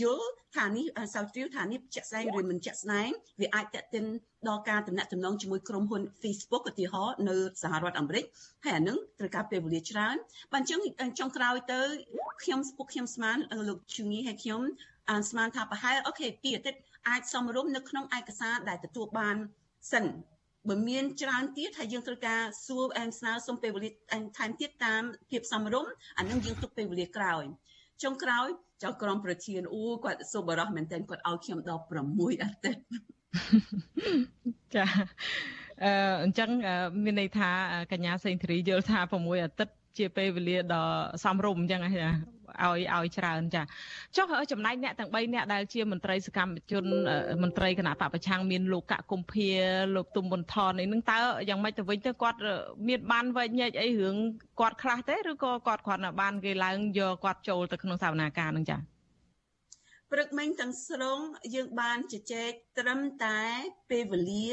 [0.00, 3.08] យល់ថានេះសៅជ្រាវថានេះជាក់ស្ដែងឬមិនជាក់ស្ដែង
[3.40, 4.04] វាអាចតាក់ទិន
[4.48, 8.24] ដល់ការតំណែងតំណងជាមួយក្រុមហ៊ុន Facebook ឧទាហរណ៍នៅសហរដ្ឋអាមេរិក
[8.64, 10.16] ហើយអានឹងត្រូវការពេលវេលាច្រើន
[10.52, 10.80] បើអញ្ចឹង
[11.18, 11.80] ចុងក្រោយទៅ
[12.42, 13.36] ខ្ញុំពួកខ្ញុំស្មាន
[13.68, 14.60] លោកជូងីហើយខ្ញុំ
[15.30, 19.36] ស្មានថាប្រហែលអូខេពីអាទិត្យអាចសមរម្យនៅក្នុងឯកសារដែលទទួលបាន
[19.92, 20.04] សិន
[20.68, 23.90] បើមានច្រើនទៀតហើយយើងត្រូវការសួរអែមស្នើសុំពេលវេលា
[24.38, 27.44] ថែមទៀតតាមភាពសមរម្យអានឹងយើងទុកពេលវេលាក្រោយ
[28.02, 28.48] ចុងក្រោយ
[28.82, 32.80] ចៅក្រមប្រធានអូគាត់សុបរោះមែនទែនគាត់ឲ្យខ្ញុំដល់6អាទិត្យ
[34.74, 34.84] ចា
[35.84, 35.92] អឺ
[36.24, 36.50] អញ្ចឹង
[37.04, 37.50] មានន័យថា
[37.92, 40.84] កញ្ញាសេងធារីយល់ថា6អាទិត្យជាពេលវេលាដ៏
[41.24, 42.10] សមរម្យអញ្ចឹងណា
[42.62, 43.62] ឲ្យឲ្យច្រើនចា
[44.16, 46.84] ចុះចំណែកអ្នកទាំង3អ្នកដែលជាមន្ត្រីសកម្មជន
[47.42, 49.48] មន្ត្រីគណៈបពប្រឆាំងមានលោកកកុម្ភា
[49.96, 52.38] លោកទុំប៊ុនថននេះនឹងតើយ៉ាងម៉េចទៅវិញទៅគាត់
[52.88, 54.16] មានបានវែកញែកអីរឿង
[54.60, 58.78] គាត់ខ្លះទេឬក៏គាត់គ្រាន់តែបានគេឡើងយកគាត់ចូលទៅក្នុងសវនាការនឹងចា
[60.12, 61.18] ព្រឹកមិញទាំងស្រុង
[61.54, 63.40] យើងបានជជែកត្រឹមតែ
[63.90, 64.50] ពេលវេលា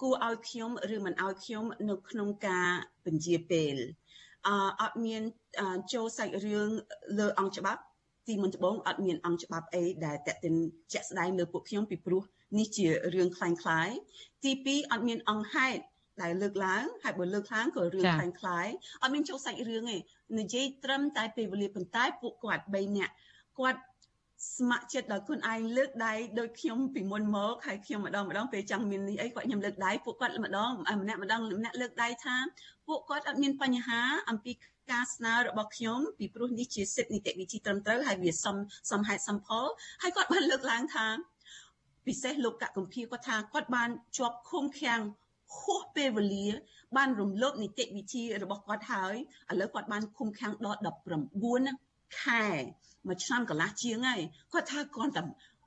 [0.00, 2.68] គួរឲ្យខ្ញុំឬមិនឲ្យខ្ញុំនៅក្នុងការ
[3.06, 3.76] បញ្ជាពេល
[4.46, 4.48] អ
[4.80, 5.22] អត់មាន
[5.93, 6.69] ចូលសាច់រឿង
[7.19, 7.81] លើអង្គច្បាប់
[8.27, 10.55] ទីមុនដំបូងអត់មានអង្គច្បាប់អីដែលតេតិន
[10.93, 12.23] ជាក់ស្ដែងលើពួកខ្ញុំពីព្រោះ
[12.59, 13.89] នេះជារឿងคล้ายคล้าย
[14.43, 15.81] ទី2អត់មានអង្គហេតុ
[16.21, 18.67] ដែលលើកឡើងហើយបើលើកឡើងក៏រឿងคล้ายคล้าย
[19.01, 19.97] អត់មានចូលសាច់រឿងទេ
[20.39, 23.13] និយាយត្រឹមតែពេលវេលាប៉ុន្តែពួកគាត់3នាក់
[23.59, 23.81] គាត់
[24.57, 32.35] ស្ម័គ្រចិត្តដល់ខ្លួនឯងលើកដៃដោយខ្ញុំពីមុនមកហើយខ្ញុំម្ដងម្ដងពេលចង់មាននេះអីគាត់ខ្ញុំលើកដៃពួកគាត់ម្ដងម្នាក់ម្ដងម្នាក់លើកដៃថា
[32.87, 34.51] ពួកគាត់អត់មានបញ្ហាអំពី
[34.92, 38.56] ការស្នើរបស់ខ្ញុំពីព្រោះនេះជាសិទ្ធិនីតិវិធីត្រឹមត្រូវហើយវាសម
[38.90, 39.66] សមហេតុសមផល
[40.02, 41.06] ហើយគាត់បានលើកឡើងថា
[42.06, 45.00] ពិសេសលោកកកុម្ភាគាត់ថាគាត់បានជាប់ឃុំឃាំង
[45.58, 46.46] ហួសពេលវេលា
[46.96, 49.14] បានរំលោភនីតិវិធីរបស់គាត់ហើយ
[49.50, 50.80] ឥឡូវគាត់បានឃុំឃាំងដល់
[51.50, 52.46] 19ខែ
[53.06, 54.20] មួយឆ្នាំកន្លះជាងហើយ
[54.52, 55.22] គាត់ថាគាត់តែ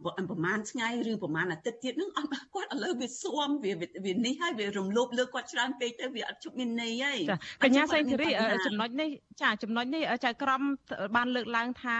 [0.05, 3.73] ប្រហែលថ្ងៃឬប្រហែលអាទិត្យទៀតនឹងអត់គាត់ឥឡូវវាស៊ាំវា
[4.05, 7.19] វានេះហើយវារំលោភលើគាត់ច្រើនពេកទៅវាអត់ជប់មានន័យហើយ
[7.63, 8.29] កញ្ញាសៃធីរី
[8.65, 9.09] ចំណុចនេះ
[9.41, 10.61] ចាចំណុចនេះចៅក្រម
[11.15, 11.97] បានលើកឡើងថា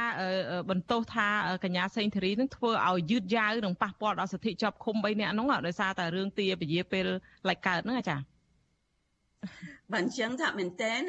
[0.70, 1.28] បន្ទោសថា
[1.64, 7.08] កញ្ញាសេងធីរីនឹងធ្វើឲ្យយឺតយ៉ាវនិងប៉ះពាល់ដល់សិទ្ធិជាប់ឃុំ3នាក់ហ្នឹងដោយសារតែរឿងទាពជាពេល
[7.50, 8.24] ឡែកកើតហ្នឹងអាចារ្យ
[9.94, 11.02] បើអញ្ចឹងថាមែនតែន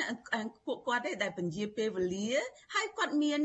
[0.67, 2.31] ពួកគាត់ទេដែលពន្យាពេលវេលា
[2.75, 3.41] ហើយគាត់មាន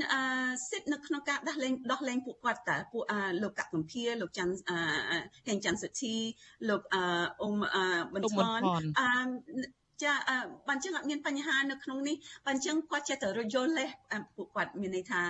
[0.70, 3.04] សិទ្ធិនៅក្នុងការដោះលែងដោះលែងពួកគាត់តើពួក
[3.44, 4.56] លោកកកម្ភាលោកច័ន្ទ
[5.48, 6.16] ហេងច័ន្ទសុធី
[6.70, 7.54] លោកអ៊ុំ
[8.14, 8.62] បន្ថន
[9.00, 9.02] អ
[10.04, 10.14] ចា
[10.68, 13.90] បើអញ្ចឹងអត់មានបញ្ហានៅក្នុងនេះបើអញ្ចឹងគាត់ចេះតែរយល់លេស
[14.36, 15.22] ពួកគាត់មានន័យថា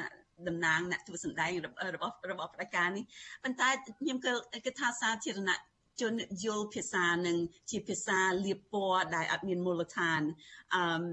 [0.48, 1.52] តំណាងអ្នកធ្វើសម្ដែង
[1.96, 3.04] របស់របស់ផ្ដាច់ការនេះ
[3.44, 4.18] ប៉ុន្តែខ្ញុំ
[4.66, 5.60] គិតថាសាធារណៈ
[6.02, 6.14] ជន
[6.46, 7.38] យល់ភាសានឹង
[7.72, 10.22] ជាភាសាលៀបពណ៌ដែលអត់មានមូលដ្ឋាន
[10.74, 11.06] អឺ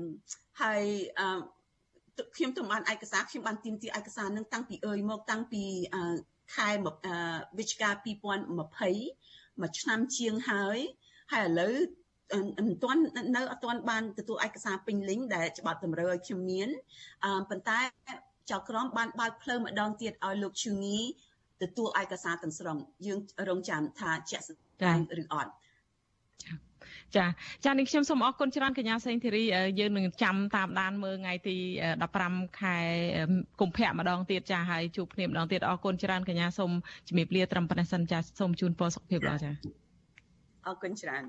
[0.61, 0.83] ហើយ
[1.19, 1.27] អឺ
[2.37, 5.65] ខ្ញុំទៅបានឯកសារខ្ញុំបានទាមទារឯកសារនឹងតាំងពីអើយមកតាំងពី
[6.57, 6.71] ខែ
[7.59, 10.79] វិច្ឆិកា2020មួយឆ្នាំជាងហើយ
[11.33, 11.75] ហើយឥឡូវ
[12.67, 13.03] មិនទាន់
[13.37, 16.69] នៅអត់ទាន់បានទទួលឯកសារពេញលេញដែលច្បាប់តម្រូវឲ្យខ្ញុំមាន
[17.25, 17.81] អឺប៉ុន្តែ
[18.51, 20.99] ចៅក្រមបានបើកផ្លូវម្ដងទៀតឲ្យលោកឈូងី
[21.63, 25.53] ទទួលឯកសារទាំងស្រុងយើងរងចាំថាជាក់ស្ដែងឬអត់
[27.17, 27.27] ចា
[27.65, 29.45] ចានេះខ្ញុំសូមអរគុណច្រើនកញ្ញាសេងធីរី
[29.81, 31.57] យើងនឹងចាំតាមដានមើលថ្ងៃទី
[32.09, 32.77] 15ខែ
[33.61, 36.71] កុម្ភៈម្ដងទៀតចាហើយជួបគ្នាម្ដងទៀតអរគុណច្រើនកញ្ញាសូម
[37.09, 39.51] ជំរាបលាត្រឹមប៉ុណ្ណេះសិនចាសូមជូនពរសុខភាពល្អចា
[40.67, 41.25] អរគុណច្រើន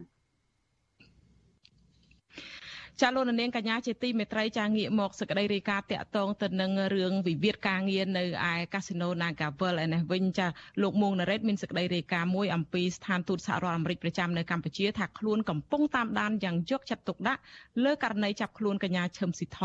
[3.01, 10.47] ចាលោកនាងកញ្ញាជាទីមេត្រីចាងាកមកសេចក្តីរាយការណ៍តាក់ទងទៅនឹងរឿងវិវាទការងារនៅឯកាស៊ីណូ Nagavel ឯនេះវិញចា
[10.81, 17.41] លោកមួងណារ៉េតមានសេចក្តីរាយការណ៍មួយអំពីស្ថានទូតសហរដ្ឋអាមេរិកប្រចាំនៅកម្ពុជាថាខ្លួនកំពុងតាមដានយ៉ាងយកចិត្តទុកដាក់
[17.83, 19.59] លើករណីចាប់ខ្លួនកញ្ញាឈឹមស៊ីធ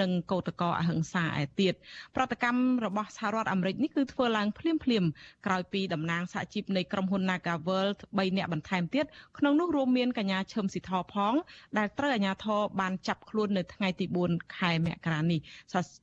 [0.00, 1.74] និងកោតកោអហិង្សាឯទៀត
[2.16, 5.04] ប្រតិកម្មរបស់សហរដ្ឋអាមេរិកនេះគឺធ្វើឡើងភ្លាមភ្លាម
[5.46, 9.04] ក្រោយពីតំណាងសហជីពនៃក្រុមហ៊ុន Nagavel 3នាក់បន្ថែមទៀត
[9.38, 11.34] ក្នុងនោះរួមមានកញ្ញាឈឹមស៊ីធផង
[11.78, 15.40] ដែលត្រូវអាជ្ញាធរបានចាប់ខ្លួននៅថ្ងៃទី4ខែមករានេះ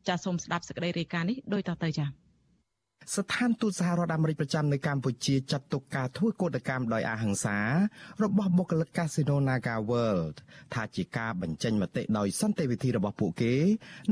[0.07, 2.22] ចាសសូមស្ដាប់សេចក្តីរាយការណ៍នេះដូចតទៅចា៎
[3.15, 7.57] ស្ថានទូតសហរដ្ឋអាមេរិកប្រចាំនៅកម្ពុជាចាត់ទុកការធ្វើកោតកម្មដោយអហិង្សា
[8.23, 10.35] របស់បុគ្គលិកកាស៊ីណូ Naga World
[10.73, 13.53] ថាជាការបញ្ចេញមតិដោយសន្តិវិធីរបស់ពួកគេ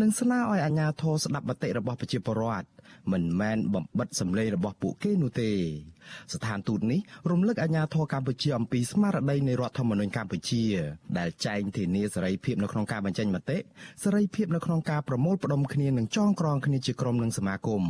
[0.02, 2.68] និងស្នើឲ្យអាជ្ញាធរស្ដាប់មតិរបស់ប្រជាពលរដ្ឋ
[3.12, 5.52] មិនមែនបំបិតសម្លេងរបស់ពួកគេនោះទេ
[6.34, 7.00] ស្ថានទូតនេះ
[7.32, 10.64] រំលឹកអាជ្ញាធរកម្ពុជាអំពីស្មារតីនៃរដ្ឋធម្មនុញ្ញកម្ពុជា
[11.18, 13.58] ដែលចែងធានាសេរីភាពនៅក្នុងការបញ្ចេញមតិ
[14.04, 17.84] សេរីភាពនៅក្នុងការប្រមូលផ្ដុំគ្នានិងចងក្រងគ្នាជាក្រុមនិងសមាគម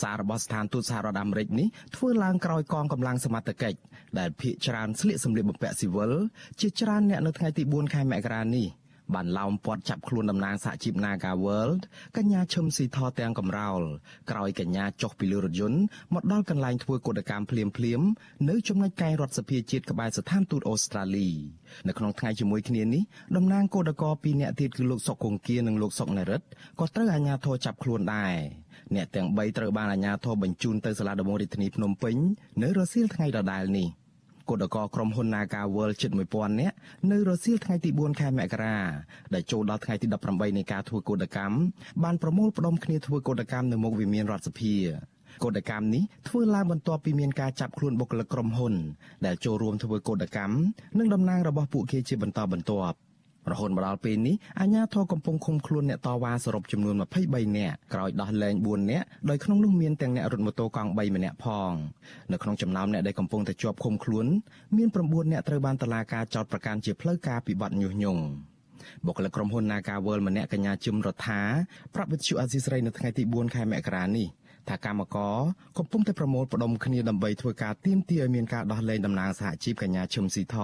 [0.00, 3.78] សាររបស់ស្ថានទូតសហរដ្ឋអាមេរិកនេះធ្វើឡើងក្រោយកងកម្លាំងសមត្ថកិច្ច
[4.18, 6.12] ដែលភ ieck ច្រើនស្លៀកសម្លៀកបំពាក់ស៊ីវិល
[6.60, 8.68] ជាច្រើនអ្នកនៅថ្ងៃទី4ខែមករានេះ
[9.14, 11.82] បានឡោមព័ទ្ធចាប់ខ្លួនតំណាងសហជីព Naga World
[12.16, 13.82] កញ្ញាឈឹមស៊ីថទាំងកំរោល
[14.30, 15.80] ក្រោយកញ្ញាចុះពីលើរថយន្ត
[16.14, 18.00] មកដល់កន្លែងធ្វើកោតកម្មភ្លាមភ្លាម
[18.48, 21.28] នៅចំណុចកែងរដ្ឋសភាជាតិក្បែរស្ថានទូតអូស្ត្រាលី
[21.88, 23.02] នៅក្នុងថ្ងៃជាមួយគ្នានេះ
[23.36, 26.42] តំណាងគឧតកោពីរនាក់ទៀតគឺលោកសុកគង្គៀនិងលោកសុកណរិត
[26.80, 28.34] ក៏ត្រូវអាជ្ញាធរចាប់ខ្លួនដែរ
[28.94, 32.16] អ្នកទាំង3ត្រូវបានអាជ្ញាធរបញ្ជូនទៅសាលាដំបងរាជធានីភ្នំពេញ
[32.62, 33.88] នៅរសៀលថ្ងៃដដែលនេះ
[34.48, 36.74] គឧតកោក្រុមហ៊ុន Naga World ជិត1000នាក់
[37.10, 38.76] នៅរសៀលថ្ងៃទី4ខែមករា
[39.34, 41.56] ដែលចូលដល់ថ្ងៃទី18នៃការធ្វើកោតកម្ម
[42.04, 44.74] បានប្រមូលផ្ដុំគ្នាធ្វើកោតកម្មនៅមុខវិមានរដ្ឋសភា
[45.44, 48.74] កោតកម្មនេះធ្វើឡើងបន្ទាប់ពីមានការចាប់ខ្លួនបុគ្គលិកក្រុមហ៊ុន
[49.26, 50.54] ដែលចូលរួមធ្វើកោតកម្ម
[50.98, 52.96] និងតំណាងរបស់ពួកគេជាបន្តបន្ទាប់
[53.50, 56.94] រហូតមកដល់ពេលនេះអាជ្ញាធរកំពុងឃុំខ្លួនអ្នកតវ៉ាសរុបចំនួន
[57.26, 61.72] 23នាក់ក្រោយដោះលែង4នាក់ដោយក្នុងនោះមានទាំងអ្នករត់ម៉ូតូកង់3ម្នាក់ផង
[62.32, 64.26] នៅក្នុងចំណោមអ្នកដែលកំពុងតែជាប់ឃុំខ្លួន
[64.76, 68.22] មាន9នាក់ត្រូវបានតុលាការចោទប្រកាន់ជាផ្លូវការពីបទញុះញង់
[69.06, 71.40] បុគ្គលិកក្រុមហ៊ុន Naga World ម្នាក់កញ្ញាជឹមរដ្ឋា
[71.94, 74.28] ប្រាប់វិទ្យុអាស៊ីសេរីនៅថ្ងៃទី4ខែមករានេះ
[74.68, 75.38] ថាកម្មករ
[75.78, 80.56] កំពុងតែប្រមូលផ្ដុំគ្នាដើម្បីធ្វើការទាមទារឲ្យមានការដោះលែងតំណាងសហជីពកញ្ញាឈឹមស៊ីធ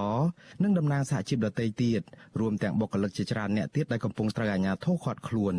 [0.63, 2.03] និងតំណាងសហជីពដទៃទៀត
[2.41, 5.57] រួមទាំងបុគ្គលិកជាច្រើនអ្នកទៀតដែលកំពុងត្រូវអាជ្ញាធរឃាត់ខ្លួន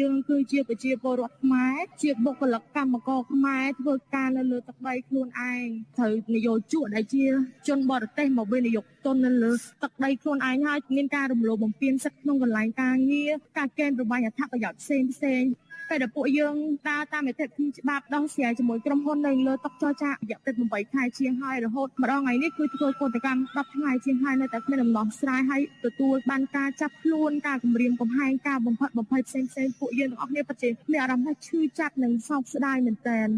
[0.00, 7.24] យើងគឺជាប្រជាពលរដ្ឋខ្មែរជាបុគ្គលិកកម្មករខ្មែរធ្វើការនៅលើទឹកដីខ្លួនឯងត្រូវនយោជកដែលជា
[7.68, 15.42] ជនបរទេសមកវិនិយោគទុននៅលើទឹកដីខ្លួនឯងហើយមានការរំលោភបំពានសិទ្ធិក្នុងកន្លែងការងារការកេណ្ឌប្របាញ់អត្ថប្រយោជន៍ផ្សេងផ្សេង
[15.88, 16.54] ពេលដែលពួកយើង
[16.88, 33.30] ដើរតាមនីតិវិធីច្បាប់ដោះស្រាយជាមួយក្រុមហ៊ុននៅលើតុចរចារយៈពេល8ខែជាងហើយរហូតម្ដងថ្ងៃនេះគឺធ្វើកតកម្ម10ថ្ងៃជាងហើយនៅតែគ្មានដំណោះស្រាយហើយទទួលបានការចាប់ខ្លួនការគម្រាមកំហែងការបំផិតបំភ័យផ្សេងផ្សេងពួកយើងទាំងអស់គ្នាពិតជាមានអារម្មណ៍ថាឈឺចាប់និងសោកស្ដាយមែនទែន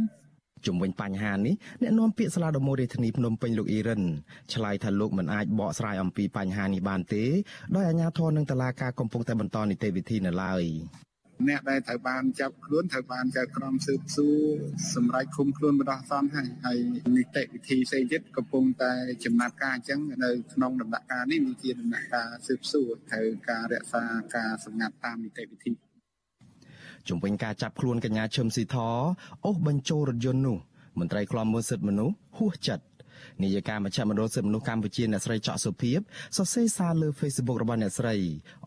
[0.66, 4.02] ជំវិញបញ្ហានេះអ្នកនាំពាក្យសាលាដំណរាជធានីភ្នំពេញលោកអ៊ីរិន
[4.54, 7.24] ឆ្លើយថាលោកមិនអាចបកស្រាយអំពីបញ្ហានេះបានទេ
[7.74, 10.64] ដោយអាជ្ញាធរនឹងតុលាការកំពុងតែបន្តនីតិវិធីនៅឡើយ
[11.46, 14.38] អ្នកដែលត្រូវបានចាប់ខ្លួនត្រូវបានចៅក្រមស៊ើបសួរ
[14.94, 16.79] សម្រាប់ឃុំខ្លួនបដោះសន្នហើយហើយ
[17.16, 18.92] នីតិវិធីផ្សេងទៀតកំពុងតែ
[19.24, 24.05] ចំណាត់ការអញ្ចឹងនៅក្នុងដំណាក់កាលនេះវាជាដំណាក់កាលស៊ើបសួរត្រូវការរក្សា
[24.37, 25.72] ការសម្ងាត់តាមនីតិវិធី
[27.09, 28.77] ជំវិញការចាប់ខ្លួនកញ្ញាឈឹមស៊ីធ
[29.44, 30.59] អូសបញ្ចូលរថយន្តនោះ
[30.98, 32.85] មន្ត្រីខ្លំមើលសិទ្ធិមនុស្សហួសចិត្ត
[33.42, 36.01] នាយិកាមជ្ឈមណ្ឌលសិទ្ធិមនុស្សកម្ពុជាអ្នកស្រីចောက်សុភីប
[36.37, 38.16] សរសេរសារលើ Facebook របស់អ្នកស្រី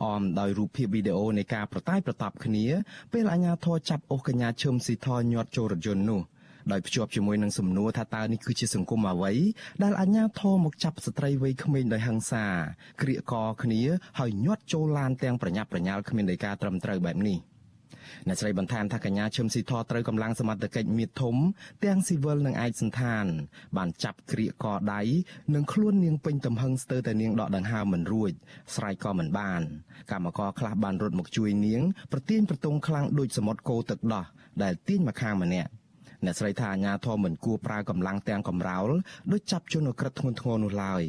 [0.03, 2.65] អមដោយរូបភាពវីដេអូនៃការប្រតាយប្រតាប់គ្នា
[3.13, 6.21] ពេលអាជ្ញាធរចាប់អូសកញ្ញាឈឹមស៊ីធញាត់ចូលរថយន្តនោះ
[6.71, 9.33] ដោយភ្ជាប់ជាមួយនឹងសំណួរថាតើនេះគឺជាសង្គមអ្វី
[9.83, 12.45] ដែលអាជ្ញាធរមកចាប់ស្ត្រីវ័យក្មេងដោយហិង្សា
[13.01, 13.81] ក្រៀកកគ្នា
[14.19, 17.39] ហើយញាត់ចូលឡានទាំងប្រញាប់ប្រញាល់គ្មានដោយការត្រឹមត្រូវបែបនេះ។
[18.27, 21.35] អ្នកស្រីបន្ថែមថាកញ្ញាឈឹមស៊ីធត្រូវកម្លាំងសមត្ថកិច្ចមៀតធំ
[21.85, 23.25] ទាំងស៊ីវិលនិងឯកសន្តាន
[23.77, 25.01] បានចាប់ក្រៀកកដៃ
[25.55, 28.31] និងខ្លួននាងពេញទំហឹងស្ទើរតែនាងដកដង្ហើមមិនរួច
[28.75, 29.61] ស្រែកក៏មិនបាន
[30.11, 34.25] កម្មករខ្លះបានរត់មកជួយនាងប្រទៀងប្រទងខ្លាំងដូចសមុទ្រគោទឹកដោះ
[34.63, 35.69] ដែលទាញមកខាងម្នាក់
[36.25, 38.89] អ្នកស្រីថាអាញាធមមិនគួរប្រើកម្លាំងទាំងកំរោល
[39.31, 41.03] ដូចចាប់ជនអក្រិតធ្ងន់ធ្ងរនោះឡើយ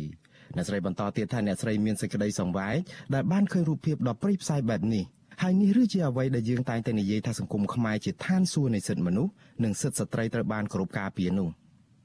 [0.57, 2.77] អ្នកស្រីបន្តទៀតថាអ្នកស្រីមានសេចក្តីសង្វេគ
[3.15, 5.05] ដែលបានឃើញរូបភាពដ៏ព្រៃផ្សៃបែបនេះ
[5.45, 9.33] ហើយនេះឬជាអ្វីដែលយើងតែងតែនិយាយថាសង្គមខ្មែរជាឋានសួគ៌នៃសិទ្ធិមនុស្ស
[9.65, 11.49] និងសិទ្ធិស្ត្រីត្រូវបានគោរពការពារនោះ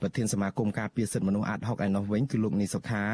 [0.02, 3.06] ប្រធានសមាគមការពារសិទ្ធិមនុស្សអាត់ហុកឯណោះវិញគឺលោកនីសុខា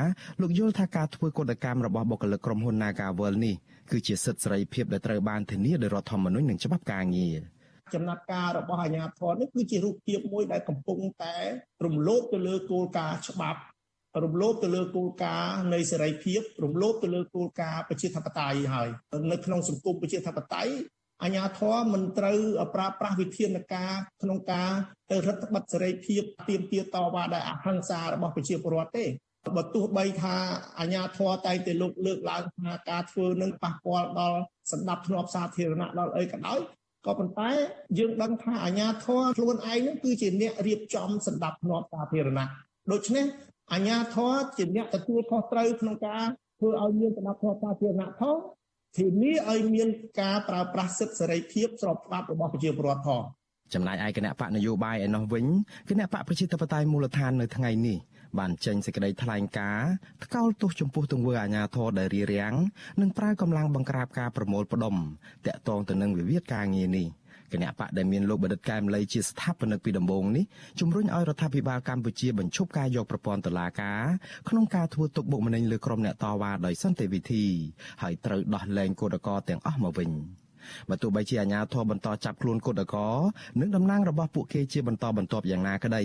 [0.42, 3.56] លោកយល់ថាការធ្វើកតកម្មរបស់បុគ្គលិកក្រុមហ៊ុន Nagawal នេះ
[3.92, 7.40] គឺជាសិទ្ធិសេរីភាពដែលត្រូវបានធានាដោយរដ្ឋធម្មនុញ្ញនិងច្បាប់ការងារ
[7.94, 11.36] ចំណាត់ការរបស់អាជ្ញាធរនេះគឺជារូបភាពមួយដែលកំពុងតែ
[11.86, 13.60] រំលោភទៅលើគោលការណ៍ច្បាប់
[14.24, 18.90] រំលោភទៅលើគោលការណ៍នៃសេរីភាពរំលោភទៅលើគោលការណ៍ប្រជាធិបតេយ្យហើយ
[19.32, 20.74] នៅក្នុងសង្គមប្រជាធិបតេយ្យ
[21.24, 22.40] អាញាធរមិនត្រូវ
[22.76, 24.70] ប្រើប្រាស់វិធានការក្នុងការ
[25.12, 29.06] ទៅរដ្ឋបတ်សេរីភាពទៀមទាតវ៉ាដោយអហិង្សារបស់ប្រជាពលរដ្ឋទេ
[29.56, 30.36] បើទោះបីថា
[30.80, 34.40] អាញាធរតែងតែលើកលើកឡើងថាការធ្វើនឹងប៉ះពាល់ដល់
[34.72, 36.60] សម្ដាប់ធ្នាប់សាធារណៈដល់អីក៏ដោយ
[37.06, 37.50] ក៏ប៉ុន្តែ
[37.98, 42.48] យើងដឹងថាអាញាធរខ្លួនឯងនឹងគឺជាអ្នករៀបចំសម្ដាប់ធ្នាប់សាធារណៈ
[42.92, 43.26] ដូច្នេះ
[43.74, 46.24] អាញាធរជាអ្នកទទួលខុសត្រូវក្នុងការ
[46.60, 48.38] ធ្វើឲ្យមានសម្ដាប់ធ្នាប់សាធារណៈផង
[48.98, 49.88] ធានាឲ្យមាន
[50.22, 53.22] ការប្រើប្រាស់សិទ្ធិសេរីភាពស្របច្បាប់របស់ប្រជាពលរដ្ឋផង
[53.74, 55.46] ចំណែកឯគណៈបកនយោបាយឯណោះវិញ
[55.90, 57.98] គណៈបកប្រជាធិបតេយ្យមូលដ្ឋាននៅថ្ងៃនេះ
[58.40, 59.92] បានចេញសេចក្តីថ្លែងការណ៍
[60.24, 62.56] ថ្កោលទោសចំពោះទង្វើអាញាធរដែលរារាំង
[63.02, 64.96] និងប្រើកម្លាំងបង្ក្រាបការប្រមូលផ្ដុំ
[65.46, 67.08] តាក់ទងទៅនឹងវិវាទការងារនេះ
[67.54, 70.46] គណៈបកដែលមានលោកបដិតកែមលីជាស្ថាបនិកពីដំបូងនេះ
[70.80, 74.04] ជំរុញឲ្យរដ្ឋាភិបាលកម្ពុជាបញ្ឈប់ការយកប្រព័ន្ធតុលាការ
[74.50, 77.46] ក្នុងការធ្វើទុកបុកម្នេញលើក្រុមអ្នកតវ៉ាដោយសន្តិវិធី
[78.02, 80.12] ហើយត្រូវដោះលែងគឧតកោទាំងអស់មកវិញ។
[80.90, 83.08] បើទោះបីជាអាជ្ញាធរបន្តចាប់ខ្លួនកូដកោ
[83.60, 86.04] និងតំណាងរបស់ពួកគេជាបន្តបន្ទាប់យ៉ាងណាក្តី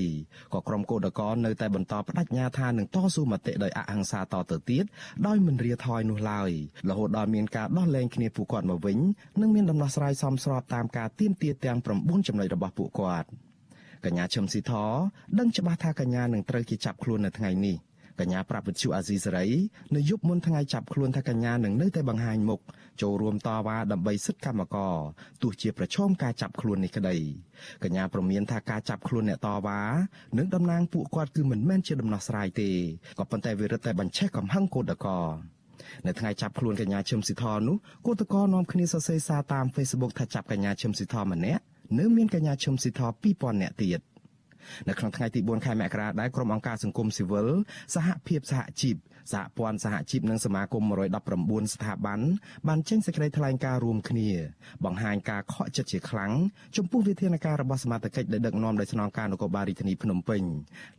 [0.55, 4.85] ក៏ក្រុមកូដកោនៅតែបន្តបដិញ្ញាថានឹងតស៊ូមតិដោយអហិង្សាតទៅទៀត
[5.27, 6.51] ដោយមិនរាថយនោះឡើយ
[6.89, 8.99] រហូតដល់មានការដោះលែងគ្នាពួកគាត់មកវិញ
[9.41, 13.29] និងមានដំណោះស្រាយសមស្របតាមការទៀមទាទាំង9ចំណុចរបស់ពួកគាត់
[14.05, 14.73] កញ្ញាឈឹមស៊ីធ
[15.39, 17.77] ដឹងច្បាស់ថាកញ្ញានឹងត្រូវគេចាប់ខ្លួននៅថ្ងៃនេះ
[18.21, 19.47] កញ្ញាប្រាប់វិទ្យុអាស៊ីសេរី
[19.97, 22.61] នៅយប់មុនថ្ងៃចាប់ខ្លួនថាកញ្ញានឹងនៅតែបង្ហាញមុខ
[23.03, 24.97] ចូលរួមតវ៉ាដើម្បីសិទ្ធិកម្មករ
[25.43, 27.17] ទោះជាប្រឈមការចាប់ខ្លួននេះក្តី
[27.85, 29.81] កញ្ញាប្រមានថាការចាប់ខ្លួនអ្នកតវ៉ា
[30.39, 32.71] និងតំណាងពួកគាត់គឺមិនមែនជាដំណោះស្រាយទេ
[33.19, 35.21] ក៏ប៉ុន្តែវារឹតតែបញ្ឆេះកំហឹងកូដកោ
[36.07, 37.77] នៅថ្ងៃចាប់ខ្លួនកញ្ញាឈឹមស៊ីធនោះ
[38.07, 41.63] គឧតកោនាំគ្នាសរសេរសារតាម Facebook ថាចាប់កញ្ញាឈឹមស៊ីធម្នាក់
[41.99, 43.01] នៅមានកញ្ញាឈឹមស៊ីធ
[43.33, 44.01] 2000នាក់ទៀត
[44.89, 47.49] នៅក្នុងថ្ងៃទី4ខែមករាដែរក្រុមអង្គការសង្គមស៊ីវិល
[47.95, 48.97] សហភាពសហជីព
[49.33, 50.85] សហព័ន្ធសហជីពនិងសមាគម
[51.29, 52.21] 119ស្ថាប័ន
[52.69, 54.29] បានចេញសេចក្តីថ្លែងការណ៍រួមគ្នា
[54.85, 56.33] បង្ហាញការខកចិត្តជាខ្លាំង
[56.77, 60.43] ចំពោះវិធានការរបស់សមាជិកដែលដឹកនាំដោយស្នងការនគរបាលរាជធានីភ្នំពេញ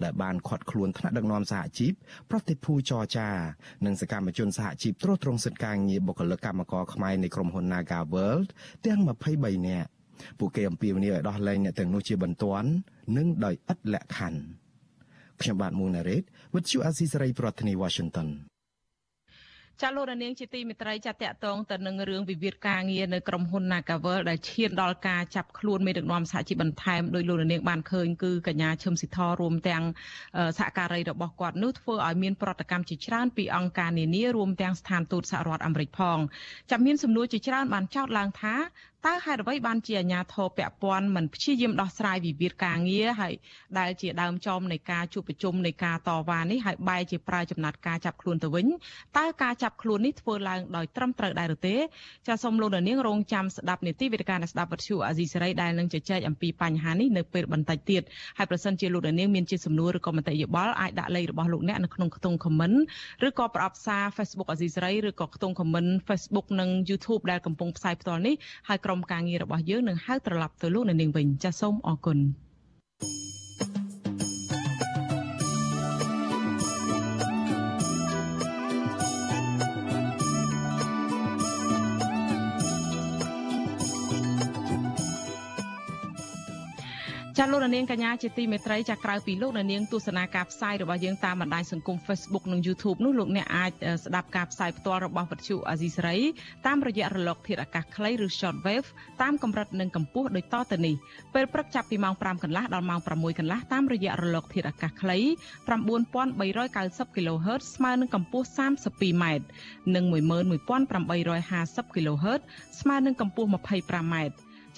[0.03, 1.93] ដែលបានខាត់ខ្លួនថ្នាក់ដឹកនាំសហជីព
[2.29, 3.29] ប្រតិភូចរចា
[3.86, 8.49] និងសកម្មជនសហជីពត្រួតត្រងសិទ្ធិការងារបុគ្គលិកកម្មករខ្មែរនៃក្រុមហ៊ុន Naga World
[8.86, 8.99] ទាំង
[9.34, 9.89] 23នាក់
[10.39, 12.69] ពួកគេអំពាវនាវឲ្យដោះលែងអ្នកទាំងនោះជាបន្ទាន់
[13.17, 14.41] និងដោយឥតលក្ខខណ្ឌ
[15.41, 18.30] ខ្ញុំបាទមុងណារ៉េត With you Azizi ប្រធានាទី Washington
[19.84, 29.84] ចាលោករនាងជាទីមេត្រីចាតតតងទៅនឹងរឿងវិវាទការងារនៅក្រុមហ៊ុន Nagavel ដែលឈានដល់ការចាប់ខ្លួនមេដឹកនាំសហជីពបន្ថែមដោយលោករនាងបានឃើញគឺកញ្ញាឈឹមស៊ីធរួមទាំង
[30.58, 36.17] សហការីរបស់គាត់នោះធ្វើឲ្យមានប្រតិកម្មជាច្រើនពីអង្គការនានារួមទាំងស្ថានទូតសហរដ្ឋអាមេរិកផង
[36.72, 38.56] ចាំមានសំណួរជាច្រើនបានចោទឡើងថា
[39.07, 43.33] តើហេតុអ្វីបានជាអាជ្ញាធរពាក់ព័ន្ធមិនព្យាយាមដោះស្រាយវិវាទការងារហើយ
[43.79, 48.65] ដែលជាដើមចមនៃការជួបប្រជុំនៃការតវ៉ានេះហើយបែរជាប្រើចំណាត់ការចាប់ខ្លួនទៅវិញ
[49.17, 51.75] តើការចាប់ខ្លួននេះធ្វើឡើងដោយត្រឹមត្រូវដែរឬទេ
[52.27, 58.03] ចាសសូមលោកនាងរងចាំស្ដាប់នីតិវិទ្យាស្ដាប់វិទ្យុអាស៊ីសេរីដែលនឹងជជែកអំពីបញ្ហានេះនៅពេលបន្តិចទៀត
[58.38, 62.77] ហើយប្រសិនជាលោកនាងមានជាសំណួរឬក៏មតិយោបល់អាចដាក់លេខរបស់លោកអ្នកនៅក្នុងខ្ទង់ comment
[63.27, 68.35] ឬក៏ប្រអប់សារ Facebook អាស៊ីសេរីឬក៏ខ្ទង់ comment Facebook និង YouTube ដែលកំពុងផ្សាយផ្ទាល់នេះ
[68.69, 72.17] ហើយក្រុមការងាររបស់យើងនឹងហៅត្រឡប់ទៅលោកនៅនាងវិញចាសសូមអរគុណ
[87.41, 93.71] ចាលោកនាងកញ្ញាជាទីមេត្រីចាក្រៅពីលោកនាងទស្សនាការផ្សាយរបស់យើងតាមបណ្ដាញសង្គម Facebook និង YouTube នោះលោកអ្នកអាច
[94.04, 96.17] ស្ដាប់ការផ្សាយផ្ទាល់របស់វិទ្យុអាស៊ីសេរី
[96.67, 98.88] តាមរយៈរលកធាតុអាកាសខ្លីឬ Shortwave
[99.21, 100.95] តាមកម្រិតនិងកម្ពស់ដូចតទៅនេះ
[101.34, 105.17] ពេលព្រឹកចាប់ពីម៉ោង5កន្លះដល់ម៉ោង6កន្លះតាមរយៈរលកធាតុអាកាសខ្លី
[105.78, 109.23] 9390 kHz ស្មើនឹងកម្ពស់ 32m
[109.95, 112.41] និង11850 kHz
[112.80, 114.15] ស្មើនឹងកម្ពស់ 25m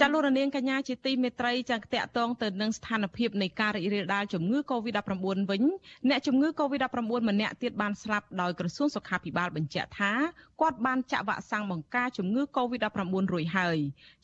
[0.00, 5.12] ចចាលោករនាងកញ្ញាជាទីមេត្រីចាតកតងទៅនឹងស្ថានភាពនៃការរីករាលដាលជំងឺ Covid-19
[5.50, 5.62] វិញ
[6.08, 6.98] អ្នកជំងឺ Covid-19
[7.30, 10.12] ម្នាក់ទៀតបានស្លាប់ដោយក្រសួងសុខាភិបាលបញ្ជាក់ថា
[10.60, 13.76] គាត់បានចាក់វ៉ាក់សាំងបង្ការជំងឺ Covid-19 រួចហើយ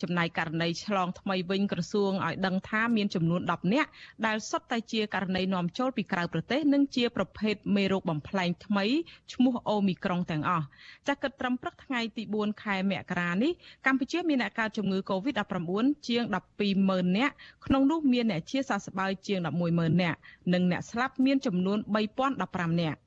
[0.03, 3.89] ចំណែកករណីឆ្លងថ្មីវិញក្រសួងឲ្យដឹងថាមានចំនួន10នាក់
[4.27, 8.85] ដែលសុទ្ធតែជាករណីនាំចូលពីក្រៅប្រទេសនិងជាប្រភេទមេរោគបំផ្លែងថ្មី
[9.33, 10.67] ឈ្មោះអូមីក្រុងទាំងអស់
[11.09, 13.53] ចាក់គិតត្រឹមព្រឹកថ្ងៃទី4ខែមករានេះ
[13.87, 16.23] កម្ពុជាមានអ្នកកើតជំងឺ Covid-19 ជាង
[16.71, 17.35] 120,000នាក់
[17.67, 20.19] ក្នុងនោះមានអ្នកជាសះស្បើយជាង110,000នាក់
[20.53, 23.04] និងអ្នកស្លាប់មានចំនួន3015នាក់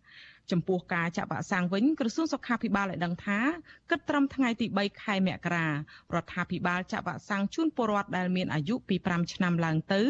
[0.52, 3.39] ចំពោះការចាក់វ៉ាក់សាំងវិញក្រសួងសុខាភិបាលបានដឹងថា
[3.89, 5.74] គិតត្រឹមថ្ងៃទី3ខែមករារ
[6.24, 10.02] ដ្ឋាភិបាលចាក់វ៉ាក់សាំងជូនពលរដ្ឋដែលមានអាយុពី5ឆ្នាំឡើងទៅ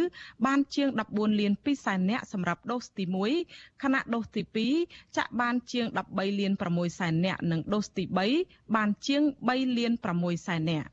[0.46, 3.04] បានជាង14លាន2សែននាក់សម្រាប់ដូសទី
[3.44, 4.42] 1ខណៈដូសទី
[4.82, 8.04] 2ចាក់បានជាង13លាន6សែននាក់និងដូសទី
[8.40, 10.88] 3បានជាង3លាន6សែននាក់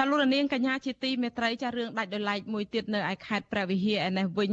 [0.00, 4.52] ចាលោកនាងកញ្ញាជាទីមេត្រីចារឿងដាច់ដោយឡែកមួយទៀតនៅឯខេត្តព្រះវិហារឯនេះវិញ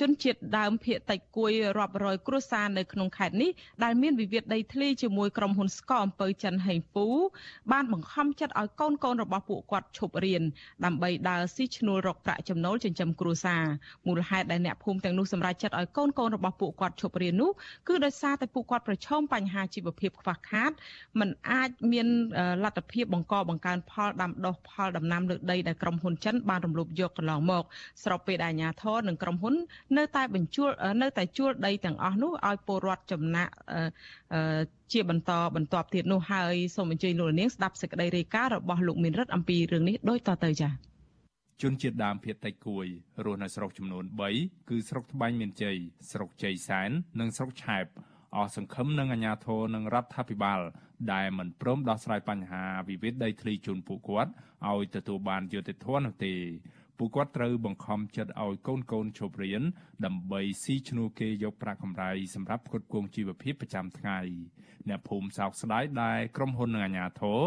[0.00, 3.50] ជនជាតិដើមភាគតិចគួយរាប់រយគ្រួសារនៅក្នុងខេត្តនេះ
[3.84, 7.06] ដែលមានវិវាទដីធ្លីជាមួយក្រុមហ៊ុនស្កអំពើចិនហេងពូ
[7.72, 10.42] បានបង្ខំចិត្តឲ្យកូនកូនរបស់ពួកគាត់ឈប់រៀន
[10.84, 13.62] ដើម្បីដើរស៊ីឈ្នួលរកប្រាក់ចំណូលចិញ្ចឹមគ្រួសារ
[14.06, 17.50] មូលហេតុដែលអ្នកភូមិទាំងនោះសម្រេចចិត្តឲ្យកូនកូនរបស់ពួកគាត់ឈប់រៀននោះ
[17.88, 20.70] គឺដោយសារតែពួកគាត់ប្រឈមបញ្ហាជីវភាពខ្វះខាត
[21.20, 22.06] មិនអាចមាន
[22.64, 27.64] លទ្ធភាពបង្កបង្កើនផលដាំដុះផលដំណាំលើដីដែលក្រុមហ៊ុនចិនបានរំលោភយកកន្លងមក
[28.04, 29.54] ស្របពេលដែលអាជ្ញាធរនិងក្រុមហ៊ុន
[29.98, 30.70] នៅតែបញ្ជួល
[31.02, 33.52] នៅតែជួលដីទាំងអស់នោះឲ្យពលរដ្ឋចំណាក់
[34.92, 40.72] ជាបន្តបន្ទាប់ទៀតនោះហើយសូមអញ្ជើញលោកនាងស្ដាប់សេចក្តីរាយការណ៍របស់លោកមានរិទ្ធអំពីរឿងនេះដូចតទៅចា៎
[41.62, 42.86] ជនជាតិដើមភាគតិចគួយ
[43.24, 44.04] រស់នៅស្រុកចំនួន
[44.36, 45.76] 3គឺស្រុកត្បាញមានជ័យ
[46.12, 46.90] ស្រុកជ័យសែន
[47.20, 47.86] និងស្រុកឆែប
[48.36, 50.60] អស់សង្ឃឹមនឹងអាជ្ញាធរនិងរដ្ឋាភិបាល
[51.12, 54.30] ដែលមិនព្រមដោះស្រាយបញ្ហាវិវាទដីធ្លីជូនពួកគាត់
[54.70, 56.34] ឲ្យទទួលបានយុត្តិធម៌នោះទេ
[56.98, 59.62] ពួកគាត់ត្រូវបង្ខំចិត្តឲ្យកូនកូនឈប់រៀន
[60.04, 64.18] ដើម្បីស៊ីឈ្នួលគេយកប្រាក់កម្រៃសម្រាប់ផ្គត់ផ្គង់ជីវភាពប្រចាំថ្ងៃ
[64.88, 67.40] អ្នកភូមិសោកស្ដាយដែលក្រុមហ៊ុននិងអាជ្ញាធរ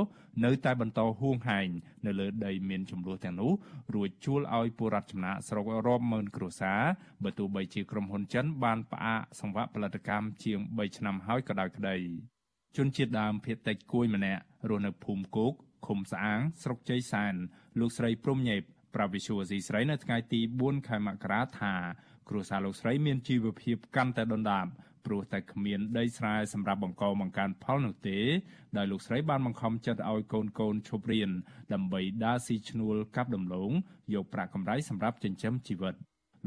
[0.45, 1.67] នៅតែបន្តហួងហែង
[2.05, 3.51] នៅលើដីមានចំនួនទាំងនោះ
[3.93, 6.81] រួចជួលឲ្យពលរដ្ឋចំណាក់ស្រុករាប់ម៉ឺនគ្រួសារ
[7.23, 11.97] បើទោះបីជាក្រុមហ៊ុនចិនបានផ្អាកសង្វាក់ផលិតកម្មជាង3ឆ្នាំហើយក៏ដោយក្តី
[12.77, 15.53] ជនជាតិដើមភាគតិចគួយម្នាក់រស់នៅភូមិគោក
[15.85, 17.35] ឃុំស្អាង ស្រុកជ័យសែន
[17.79, 18.61] លោកស្រីព្រំញេប
[18.95, 21.73] ប្រាប់វិសុវអេស៊ីស្រីនៅថ្ងៃទី4ខែមករាថា
[22.29, 24.65] គ្រួសារលោកស្រីមានជីវភាពកាន់តែដុនដាប
[25.05, 28.19] ព្រោះតែគ្មានដីស្រែសម្រាប់បង្កបង្កើនផលនោះទេ
[28.77, 31.31] ដោយលោកស្រីបានបង្ខំចិត្តឲ្យកូនកូនឈប់រៀន
[31.73, 33.71] ដើម្បីដើរស៊ីឈ្នួលកាប់ដំឡូង
[34.13, 35.95] យកប្រាក់កម្រៃសម្រាប់ចិញ្ចឹមជីវិត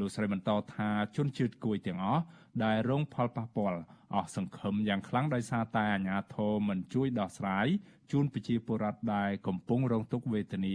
[0.01, 2.23] លោកស្រីបន្តថាជនជាតិគួយទាំងអស់
[2.65, 3.81] ដែលរងផលប៉ះពាល់
[4.15, 7.67] អស់សង្ឃឹមយ៉ាងខ្លាំងដោយសារតែអាជ្ញាធរមិនជួយដោះស្រាយ
[8.13, 10.75] ជូនប្រជាពលរដ្ឋដែលកំពុងរងទុក្ខវេទនា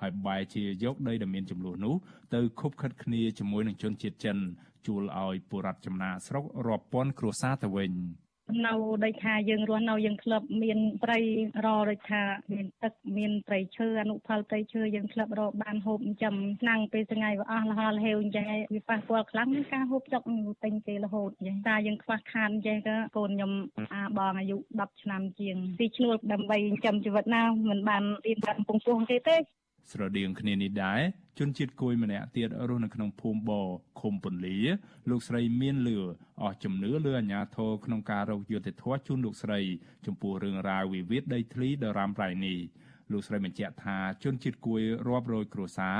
[0.00, 1.94] ហើយបែរជាយកដីដែលមានចំនួននោះ
[2.34, 4.36] ទៅខុបខិតគ្នាជាមួយនឹងជនជាតិចិន
[4.86, 7.92] ជួលឲ្យពលរដ្ឋចំណាស្រុករាប់ពាន់គ្រួសារទៅវិញ។
[8.66, 8.72] នៅ
[9.04, 11.18] ដូចថាយើងរស់នៅយើងធ្លាប់មានត្រី
[11.66, 12.22] រដូចថា
[12.52, 20.22] មានទឹកមានត្រីឈើអនុផលត្រីឈើយើងធ្លាប់រកបានហូបចិញ្ចឹមឆ្នាំងពេលថ្ងៃវាអស់លហលហេវអញ្ចឹងវាប៉ះពាល់ខ្លាំងនឹងការហូបចុក
[20.64, 23.52] ទិញគេរហូតអញ្ចឹងតែយើងខ្វះខាតអញ្ចឹងក៏កូនខ្ញុំ
[23.94, 29.36] អាបងអាយុ10ឆ្នាំជាងទីឈ្នួលដើម្បីចិញ្ចឹមជីវិតណាមិនបានរៀនតាមពងពោះគេទេ
[29.90, 31.00] ស្រដៀងគ្នានេះដែរ
[31.38, 33.50] ជនជាតិគួយម្នាក់ទៀតរស់នៅក្នុងភូមិប
[34.00, 34.58] ឃុំពន្លា
[35.10, 35.98] លោកស្រីមានលឿ
[36.42, 39.60] អស់ជំនឿលើអាញាធរក្នុងការរកយុត្តិធម៌ជូនលោកស្រី
[40.06, 42.58] ចំពោះរឿងរ៉ាវវិវាទដីធ្លីដ៏រ៉ាំរ៉ៃនេះ
[43.12, 45.98] លោកស្រីបញ្ជាក់ថាជនជាតិគួយរាប់រយគ្រួសារ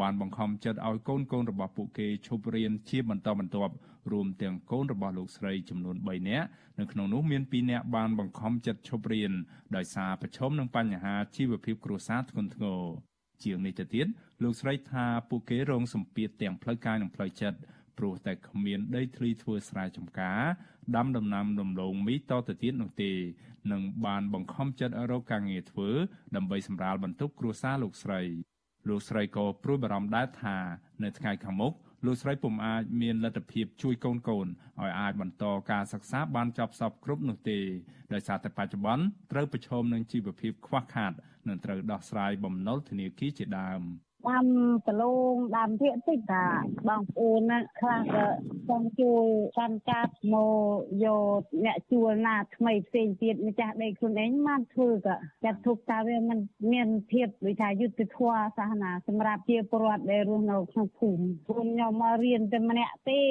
[0.00, 3.74] បានបង្ខំចិត្តឲ្យកូនកូនរបស់ពួកគេឈប់រៀនជាបន្តបន្ទាប់
[4.12, 6.46] រួមទាំងកូនរបស់លោកស្រីចំនួន3នាក់
[6.78, 9.32] នៅក្នុងនោះមាន2នាក់បានបង្ខំចិត្តឈប់រៀន
[9.76, 12.82] ដោយសារប្រឈមនឹងបញ្ហាជីវភាពគ្រួសារធ្ងន់ធ្ងរ
[13.44, 14.06] ជាងនេះទៅទៀត
[14.42, 17.58] លោកស្រីថាពួកគេរងសម្ពាធទាំងផ្លូវកាយនិងផ្លូវចិត្ត
[17.98, 20.42] ព្រោះតែគ្មានដីធ្លីធ្វើស្រែចម្ការ
[20.96, 23.12] ដាំដំណាំដំឡូងមីតទៅទៀតនោះទេ
[23.72, 25.88] នឹងបានបង្ខំចិត្តរកការងារធ្វើ
[26.36, 28.20] ដើម្បីសម្រាលបន្ទុកគ្រួសារលោកស្រី
[28.88, 30.56] លោកស្រីក៏ព្រួយបារម្ភដែរថា
[31.02, 31.72] នៅថ្ងៃខាងមុខ
[32.06, 34.46] លោកស្រីពុំអាចមានលទ្ធភាពជួយកូនកូន
[34.80, 37.58] ឲ្យអាចបន្តការសិក្សាបានចប់សពគ្រប់នោះទេ
[38.12, 41.12] ដោយសារតែបច្ចុប្បន្នត្រូវប្រឈមនឹងជីវភាពខ្វះខាត
[41.48, 44.46] និងត្រូវដោះស្រាយបំណុលធនាគារជាដើមប ដាំ
[44.88, 46.46] ដលងដាំភាកតិចតា
[46.88, 48.26] បងប្អូនណាខ្លះក៏
[48.68, 49.26] ចង់ជួយ
[49.58, 51.06] កាន់កាប់មកយ
[51.38, 56.38] កអ្នកជួលណាថ្មីផ្សេងទៀតម្ចាស់ដីខ្លួនឯងបានធ្វើក៏ចាត់ទុកថាវាមិន
[56.72, 63.22] មានភាពដូចថាយុទ្ធធម៌សាសនាសម្រាប់ជាពលរដ្ឋដែលរស់នៅក្នុងភូមិពួកខ្ញុំមករៀនតែម្នាក់ទេ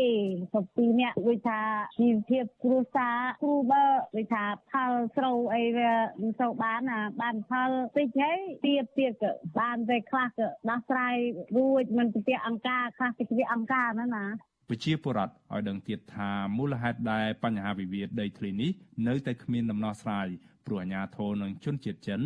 [0.54, 1.62] ទៅពីរនាក់ដូចថា
[2.00, 3.86] ជីវភាពគ្រួសារគ្រូបើ
[4.16, 5.91] ដូចថាផលស្រូវអីវា
[6.22, 11.16] មិនសូវបានណាបានផលតិចហើយទៀតទៀតក៏បានតែខ្លះក៏ដោះស្រាយ
[11.58, 14.26] រួចមិនទៅអង្គការខ្លះទៅអង្គការណាណា
[14.70, 18.72] ប្រជាពលរដ្ឋឲ្យដឹងទៀតថាមូលហេតុដែលបញ្ហាវិវាទដីធ្លីនេះ
[19.08, 20.28] នៅតែគ្មានដំណោះស្រាយ
[20.66, 22.22] ព្រោះអាជ្ញាធរនិងជនជាតិចិន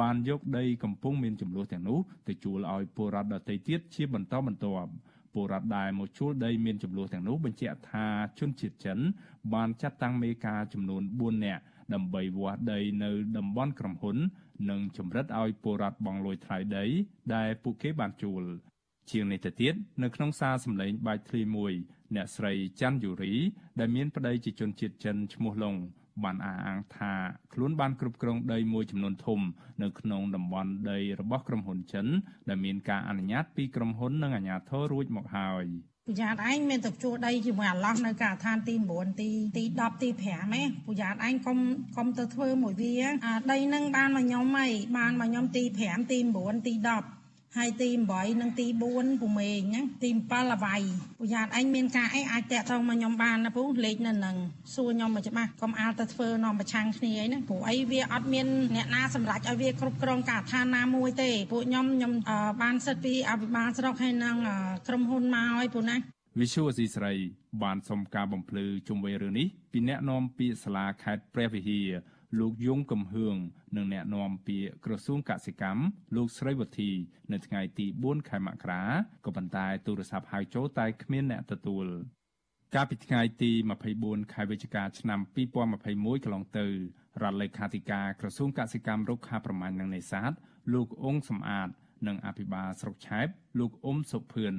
[0.00, 1.98] បានយកដីកំពុងមានចំនួនទាំងនោះ
[2.28, 4.90] ទៅជួលឲ្យពលរដ្ឋដទៃទៀតជាបន្តបន្ទាប់
[5.34, 8.06] ពលរដ្ឋដែលមកជួលដីមានចំនួនទាំងនោះបញ្ជាក់ថា
[8.38, 8.98] ជនជាតិចិន
[9.54, 11.62] បានចាត់តាំងមេការចំនួន4នាក់
[11.94, 14.16] ដើម្បីវាស់ដីនៅតំបន់ក្រុមហ៊ុន
[14.70, 16.84] និងចម្រិតឲ្យពលរដ្ឋបង់លុយថ្លៃដី
[17.34, 18.42] ដែលពួកគេបានជួល
[19.10, 21.72] ជាងនេះទៅទៀតនៅក្នុងសារសម្លេងបាច់ធ្លីមួយ
[22.14, 23.32] អ្នកស្រីច័ន្ទយូរី
[23.80, 25.76] ដែលមានប្តីជាជនជាតិចិនឈ្មោះឡុង
[26.24, 27.12] បានអះអាងថា
[27.52, 29.40] ខ្លួនបានគ្រប់គ្រងដីមួយចំនួនធំ
[29.82, 32.06] នៅក្នុងតំបន់ដីរបស់ក្រុមហ៊ុនចិន
[32.48, 35.66] ដែលមានការអនុញ្ញាតពីក្រុមហ៊ុននិងអាជ្ញាធររួចមកហើយ
[36.06, 41.58] ពូយ៉ាតឯងមានតែជួដីជាមួយអាឡោះនៅការដ្ឋានទី9ទីទី10ទី5ហ៎ពូយ៉ាតឯងកុំ
[41.96, 42.94] កុំទៅធ្វើមួយវា
[43.26, 47.19] អាដីនឹងបានមកខ្ញុំហីបានមកខ្ញុំទី5ទី9ទី10
[47.56, 50.82] ហើយទី8និងទី4ពូមេងណាទី7អវ័យ
[51.18, 54.36] ពូយ៉ាតឯងមានការអីអាចតាក់ទងមកខ្ញុំបានណាពូលេខនៅនឹង
[54.74, 58.46] សួរខ្ញុំមកច្បាស់កុំអាលទៅធ្វើនាំប្រឆាំងគ្នាអីណាព្រោះអីវាអត់មាន
[58.76, 62.12] អ្នកណាសម្រេចឲ្យវាគ្រប់គ្រងការដ្ឋានណាមួយទេពួកខ្ញុំខ្ញុំ
[62.62, 64.36] បានសិទ្ធពីអភិបាលស្រុកហើយនឹង
[64.88, 65.96] ក្រុមហ៊ុនមកឲ្យពូណា
[66.40, 67.12] វិសុវអសីស្រី
[67.62, 71.90] បានសុំការបំភ្លឺជុំវិញរឿងនេះពីអ្នកនាំពាក្យសាលាខេត្តព្រះវិហារ
[72.38, 73.36] លោកយងកំហឿង
[73.76, 75.82] និងអ្នកនាំពាក្យក្រសួងកសិកម្ម
[76.16, 76.90] លោកស្រីវុធី
[77.32, 78.82] នៅថ្ងៃទី4ខែមករា
[79.24, 81.86] ក៏ប៉ុន្តែទូរស័ព្ទហៅចូលតែគ្មានអ្នកទទួល
[82.74, 83.52] កាលពីថ្ងៃទី
[83.92, 85.20] 24ខែវិច្ឆិកាឆ្នាំ
[85.72, 86.66] 2021កន្លងទៅ
[87.22, 90.32] រដ្ឋលេខាធិការក្រសួងកសិកម្មរុក្ខាប្រមាញ់និងនេសាទ
[90.74, 91.68] លោកអ៊ុងសំអាត
[92.06, 93.26] និងអភិបាលស្រុកឆែប
[93.58, 94.54] លោកអ៊ុំសុភឿន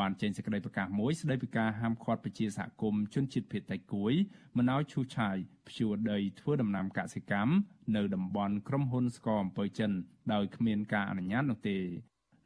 [0.00, 4.12] បានចេញសេចក្តីប្រកាសមួយស្តីពីការហាមឃាត់ប្រជាសហគមន៍ជនជាតិភៀតតៃគួយ
[4.56, 5.36] មិនឲ្យឈូសឆាយ
[5.68, 7.52] ភ្ជួរដីធ្វើដំណាំកសិកម្ម
[7.96, 9.90] នៅតំបន់ក្រុមហ៊ុនស្ករអំពើចិន
[10.32, 11.78] ដោយគ្មានការអនុញ្ញាតនោះទេ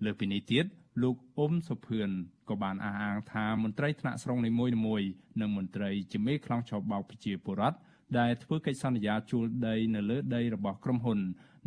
[0.05, 0.65] លើពីនេះទៀត
[1.03, 2.11] លោកអ៊ុំសុភឿន
[2.49, 5.09] ក៏បានអះអាងថាមន្ត្រីថ្នាក់ស្រុងនីមួយៗ
[5.41, 7.79] និងមន្ត្រីជាមេខ្លោងឆោបបោកប្រជាពលរដ្ឋ
[8.19, 11.19] ដែលធ្វើកិច្ចសន្យាជួលដីនៅលើដីរបស់ក្រុមហ៊ុន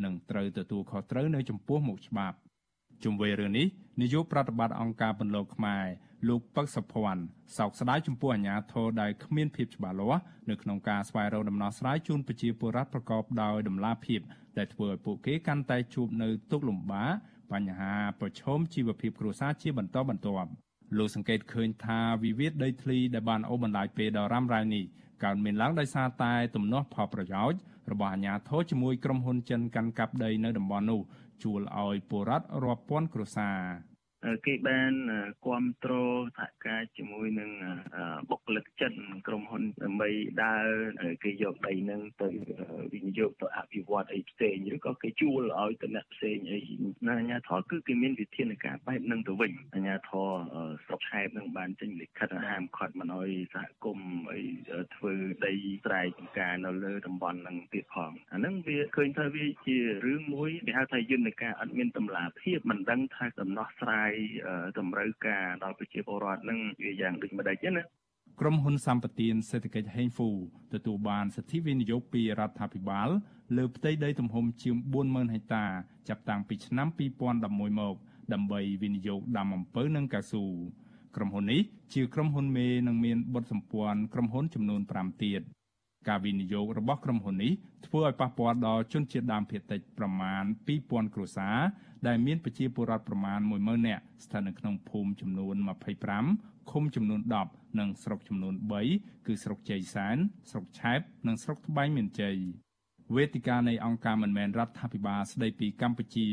[0.03, 2.37] នឹងត្រូវទទួលខុសត្រូវនៅចំពោះមុខច្បាប់
[3.03, 3.67] ជុំវិញរឿងនេះ
[4.01, 5.85] នាយកប្រតិបត្តិអង្គការបន្លកខ្មែរ
[6.29, 7.23] លោកពឹកសុភ័ណ្ឌ
[7.57, 14.19] សោកស្ដាយចំពោះអាញាធរដែលគ្មានភាពច្បាស់លាស់នៅក្នុងការស្វែងរកដំណោះស្រាយជូនប្រជាពលរដ្ឋប្រកបដោយតម្លាភាព
[14.57, 17.11] ដែលធ្វើឲ្យពួកគេកាន់តែជួបនៅទុក្ខលំបាក
[17.51, 20.49] បញ្ហាប្រឈមជីវភាពគ្រួសារជាបន្តបន្ទាប់
[20.97, 24.83] លោកសង្កេតឃើញថាវិវាទដីធ្លីដែលបានអូសបន្លាយពេលដល់រ៉ាំរ៉ៃនេះ
[25.23, 27.59] កើតមានឡើងដោយសារតែទំនាស់ផលប្រយោជន៍
[27.91, 31.01] របស់អាជ្ញាធរជាមួយក្រុមហ៊ុនចិនកាន់កាប់ដីនៅតំបន់នោះ
[31.43, 33.59] ជួលឲ្យពលរដ្ឋរាប់ពាន់គ្រួសារ
[34.45, 34.93] គេបាន
[35.45, 37.51] គ្រប់គ្រងសហការជាមួយនឹង
[38.29, 38.93] បុគ្គលិកចិន
[39.27, 40.09] ក្រុមហ៊ុនដើម្បី
[40.43, 40.69] ដើរ
[41.23, 42.29] គេយកដីនឹងទៅ
[42.93, 46.59] វិនិយោគទៅអភិវឌ្ឍអីផ្សេងឬក៏គេជួលឲ្យទៅអ្នកផ្សេងអី
[47.07, 50.29] ណាអាញាធរគឺគេមានវិធានការបែបនឹងទៅវិញអាញាធរ
[50.85, 54.41] ស្រុកឆែបនឹងបានចេញលិខិតហាមឃាត់មិនឲ្យសហគមន៍អី
[54.95, 55.13] ធ្វើ
[55.45, 55.53] ដី
[55.85, 64.10] ស្រែចម្ការនៅលើតំបន់នឹងទៀតផងអាហ្នឹងវាឃើញថាវាជារឿងមួយគេហៅថាយន្តការអត់មានតម្លាភាពមិនដឹងថាដំណោះស្រាយ
[64.77, 67.83] តម្រូវការដល់ប្រជាពលរដ្ឋនឹងវាយ៉ាងដូចម្ដេចណា
[68.39, 70.29] ក្រុមហ៊ុនសម្បទានសេដ្ឋកិច្ចហេងហ្វូ
[70.73, 73.09] ទទួលបានសិទ្ធិវិនិយោគពីរដ្ឋាភិបាល
[73.57, 75.65] លើផ្ទៃដីទំហំជាង40000ហិកតា
[76.09, 76.87] ចាប់តាំងពីឆ្នាំ
[77.33, 77.95] 2011មក
[78.33, 80.43] ដើម្បីវិនិយោគដាំអំពៅនិងកៅស៊ូ
[81.15, 81.61] ក្រុមហ៊ុននេះ
[81.93, 85.41] ជាក្រុមហ៊ុនមេនិងមានបុតសម្ព័ន្ធក្រុមហ៊ុនចំនួន5ទៀត
[86.07, 87.51] ការវិនិយោគរបស់ក្រុមហ៊ុននេះ
[87.85, 90.43] ធ្វើឲ្យប៉ះពាល់ដល់ជនជាតិដើមភាគតិចប្រមាណ
[90.77, 91.57] 2000គ្រួសារ
[92.07, 95.55] ដែលមានប្រជាពលរដ្ឋប្រមាណ10000នាក់ស្ថិតនៅក្នុងភូមិចំនួន
[96.13, 98.55] 25ឃុំចំនួន10និងស្រុកចំនួន
[98.91, 100.17] 3គឺស្រុកជ័យសែន
[100.49, 102.37] ស្រុកឆែបនិងស្រុកត្បែងមានជ័យ
[103.15, 106.27] វេទិកានៃអង្គការមិនមែនរដ្ឋាភិបាលស្ដីពីកម្ពុជា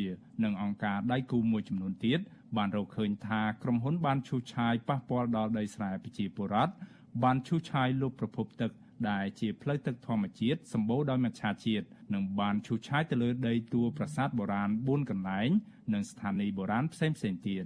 [0.44, 2.20] និងអង្គការដៃគូមួយចំនួនទៀត
[2.56, 6.74] បានរកឃើញថាក្រុមហ៊ុនបានឈូសឆាយប៉ះពាល់ដល់ដីស្រែប្រជាពលរដ្ឋ
[7.22, 8.70] បានឈូសឆាយលុបប្រភពទឹក
[9.10, 15.50] ដែលជាផ្លូវទឹកធម្មជាតិសម្បូរដោយមច្ឆជាតិនិងបានឈូសឆាយទៅលើដីទួលប្រាសាទបុរាណ4កន្លែង
[15.94, 17.64] និងស្ថានីយ៍បុរាណផ្សេងៗទៀត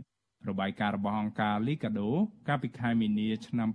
[0.48, 2.08] របាយការណ៍របស់អង្គការ Liga do
[2.48, 3.68] កាលពីខែមីនាឆ្នាំ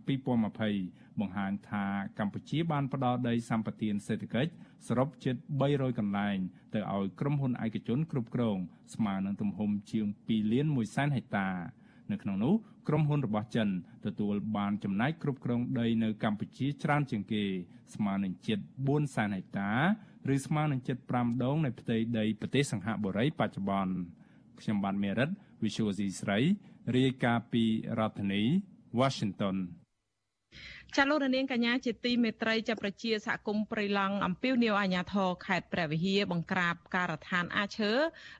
[0.57, 1.85] 2020បង្ហាញថា
[2.19, 4.51] កម្ពុជាបានផ្ដល់ដីសម្បត្តិសេដ្ឋកិច្ច
[4.87, 5.35] សរុបជិត
[5.67, 6.37] 300កន្លែង
[6.73, 8.57] ទៅឲ្យក្រុមហ៊ុនឯកជនគ្រប់គ្រង
[8.93, 11.49] ស្មើនឹងទំហំជាង2លាន1សែនហិកតា
[12.11, 12.53] នៅក្នុងនោះ
[12.87, 13.67] ក្រុមហ៊ុនរបស់ចិន
[14.05, 17.43] ទទួលបានចំណាយគ្រប់គ្រងដីនៅកម្ពុជាច្រើនជាងគេ
[17.95, 19.71] ស្មើនឹងជិត4សែនហិកតា
[20.33, 23.93] ឬស្មើនឹងជិត5ដងនៃផ្ទៃដីប្រទេសសង្ហបុរីបច្ចុប្បន្ន
[24.59, 25.29] ខ្ញុំបានមេរិត
[25.63, 26.39] Visual C ស្រី
[26.95, 27.63] រាយការណ៍ពី
[27.99, 28.43] រដ្ឋធានី
[28.99, 29.57] Washington
[30.95, 37.91] ចាលោកនាងកញ្ញាជាទីមេត្រីចាប់ប្រជាសហគមន៍ព្រៃឡង់អំពាវនាវអាជ្ញាធរខេត្តព្រះវិហារបង្ក្រាបការដ្ឋានអាឈើ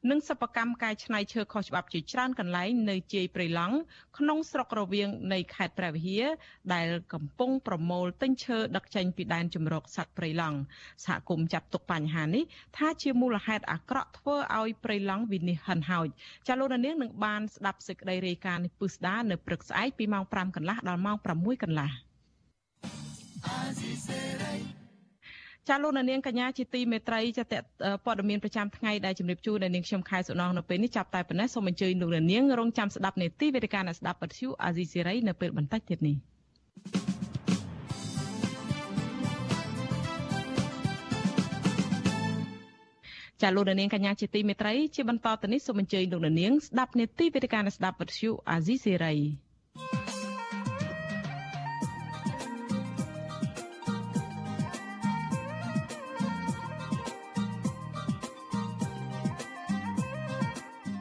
[0.09, 3.75] និងសិប្បកម្មកែច្នៃឈើខុសច្បាប់ជាច្រើនកន្លែងនៅជាយព្រៃឡង់
[4.17, 6.25] ក្នុងស្រុករវៀងនៃខេត្តព្រះវិហារ
[6.73, 10.57] ដែលកំពុងប្រមូលទិញឈើដឹកចេញពីដែនជំរកសត្វព្រៃឡង់
[11.05, 12.43] សហគមន៍ចាត់ទុកបញ្ហានេះ
[12.77, 16.07] ថាជាមូលហេតុអាក្រក់ធ្វើឲ្យព្រៃឡង់វិនិច្ឆ័យហិនហោច
[16.47, 22.06] ចាលោកនាងនឹងបានស្ដាប់សេចក្តីរាយការណ៍នេះពុស្ដានៅព្រឹកស្អែកពីម៉ោង5កន្លះដល់ម៉ោង6កន្លះ
[25.67, 27.53] ចាលោកនាងកញ្ញាជាទីមេត្រីចាត
[28.05, 36.15] ព័ត៌មានប្រចាំថ្ងៃដែលជម្រាបជូនដល់នាងខ្ញុំខែសុណងនៅពេលនេះចាប់តែប៉ុណ្ណេះសូមអញ្ជើញលោកនាងរងចាំស្ដាប់នេតិវេទិកាអ្នកស្ដាប់បទជាអាស៊ីសេរីនៅពេលបន្តិចទៀតនេះ
[43.41, 49.46] ចាលោកនាងកញ្ញាជាទីមេត្រីជាបន្តទៅនេះសូមអញ្ជើញលោកនាងស្ដាប់នេតិវេទិកាអ្នកស្ដាប់បទជាអាស៊ីសេរី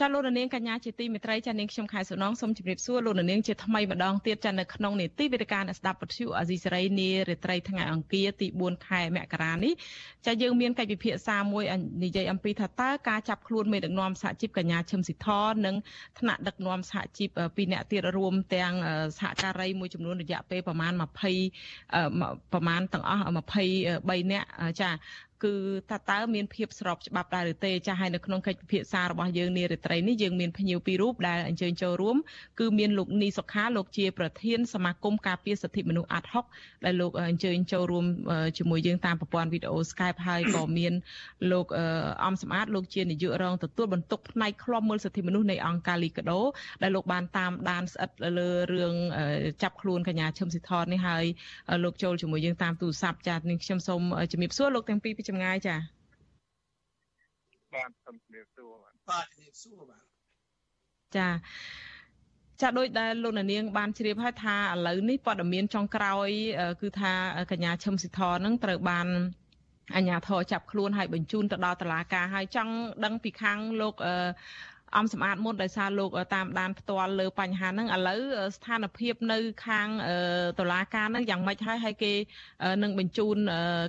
[0.00, 9.72] ចាលោកនាងកញ្ញាជាទីមេត្រីចានាងខ្ញុំខែសុណងសូមជម្រាបសួរលោកនាងជាថ្មីម្ដងទៀតចានៅក្នុងនេតិវេទិកាអ្នកស្ដាប់ពទ្យុអាស៊ីសេរីនារាត្រីថ្ងៃអង្គារទី4ខែមករានេះ
[10.26, 11.64] ចាយើងមានកិច្ចពិភាក្សាមួយ
[12.04, 15.28] និយាយអំពីថាតើការចាប់ខ្លួនមេដឹកនាំសហជីពកញ្ញាឈឹមស៊ីធ
[15.66, 15.76] និង
[16.18, 18.72] ថ្នាក់ដឹកនាំសហជីពពីរអ្នកទៀតរួមទាំង
[19.18, 20.92] សហការីមួយចំនួនរយៈពេលប្រមាណ
[21.52, 23.22] 20ប្រមាណទាំងអស់
[23.76, 24.48] 23នាក់
[24.80, 24.90] ចា
[25.44, 25.54] គឺ
[25.90, 32.16] ថាតើមានភាពស្របច្បាប់ដែរឬទេចាស់ហើយនៅក្នុងកិច្ចពិភាក្សារបស់យើងនារាត្រីនេះយើងមានភ្ញៀវពីររូបដែលអញ្ជើញចូលរួម
[32.60, 36.44] គឺមានលោកនីសុខាលោកជាប្រធានសមាគមការពារសិទ្ធិមនុស្សអាត់ហុក
[36.84, 38.04] ដែលលោកអញ្ជើញចូលរួម
[38.58, 40.92] ជាមួយយើងតាមប្រព័ន្ធវីដេអូ Skype ហើយក៏មាន
[41.52, 41.66] លោក
[42.24, 46.40] អំសំអាតលោកជានាយករងទទួលបន្ទុកផ្នែកឃ្លាំមើលសិទ្ធិមនុស្សនៃអង្គការលីកាដូ
[46.82, 48.94] ដែលលោកបានតាមដានស្អិតលើរឿង
[49.62, 51.24] ចាប់ខ្លួនកញ្ញាឈឹមស៊ីធននេះហើយ
[51.84, 55.76] លោកចូលជាមួយយើងតាមទូរស័ព្ទចា៎នឹងខ្ញុំសូមជំរាបសួរលោកទាំងពីរពីចម្ងាយចា
[57.74, 58.72] បាទសូមជំរាបសួរ
[59.08, 60.04] បាទជំរាបសួរបាទ
[61.16, 61.28] ចា
[62.60, 66.28] ចាដូចដែលលោកនាងបានជ្រាបហើយថាឥឡូវនេះព័ត៌មានចុងក្រោយ
[66.80, 67.12] គឺថា
[67.50, 69.06] កញ្ញាឈឹមស៊ីធនឹងត្រូវបាន
[69.96, 72.72] អញ្ញាធរចាប់ខ្លួនហើយបញ្ជូនទៅដល់តុលាការហើយចង់
[73.04, 73.94] ដឹងពីខាងលោក
[74.96, 78.20] អំសម្បត្តិមុនដោយសារលោកតាមដានផ្ទាល់លើបញ្ហាហ្នឹងឥឡូវ
[78.56, 79.88] ស្ថានភាពនៅខាង
[80.58, 82.12] តុលាការហ្នឹងយ៉ាងម៉េចហើយហើយគេ
[82.82, 83.36] នឹងបញ្ជូន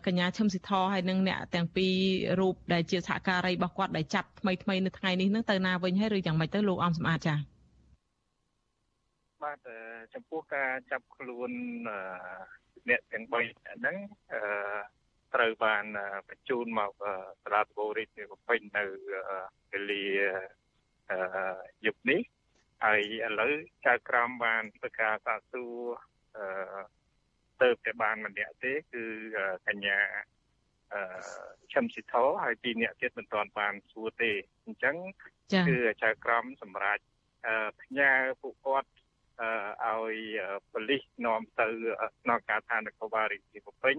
[0.08, 1.96] កញ្ញាឈឹមស៊ីធហើយនឹងអ្នកទាំងពីរ
[2.40, 7.38] រូបដែលជាសហការីរបស់គាត់ដែលចាប់ថ្មីថ្មីនៅថ្ងៃនេះហ្នឹងទៅណាវិញហើយឬយ៉ាងម៉េចទៅលោកអំសម្បត្តិចា៎
[9.44, 9.58] បាទ
[10.14, 11.52] ចំពោះការចាប់ខ្លួន
[12.90, 13.96] អ្នកទាំង3ហ្នឹង
[14.34, 14.42] អឺ
[15.36, 15.86] ត្រូវបាន
[16.30, 16.92] បញ្ជូនមក
[17.44, 18.84] សាលាដំបូងរាជធានីភ្នំពេញនៅ
[19.72, 20.06] វេលា
[21.86, 22.22] យប់នេះ
[22.84, 23.54] ហើយឥឡូវ
[23.86, 25.76] ចៅក្រមបានធ្វើការសាកសួរ
[26.38, 26.46] អឺ
[27.62, 29.04] ទៅតែបានម្នាក់ទេគឺ
[29.68, 30.00] កញ្ញា
[30.94, 31.02] អឺ
[31.74, 34.32] ឈឹមស៊ីធោហើយពីរនាក់ទៀតមិនទាន់បានសួរទេ
[34.66, 34.96] អញ្ចឹង
[35.68, 37.04] គឺចៅក្រមសម្រាប់
[37.82, 38.90] ផ្ញើពួកគាត់
[39.42, 40.18] អឺឲ្យ
[40.72, 41.68] ប៉ូលីសនាំទៅ
[42.22, 43.98] ស្នងការដ្ឋាននគរបាលរាជធានីភ្នំពេញ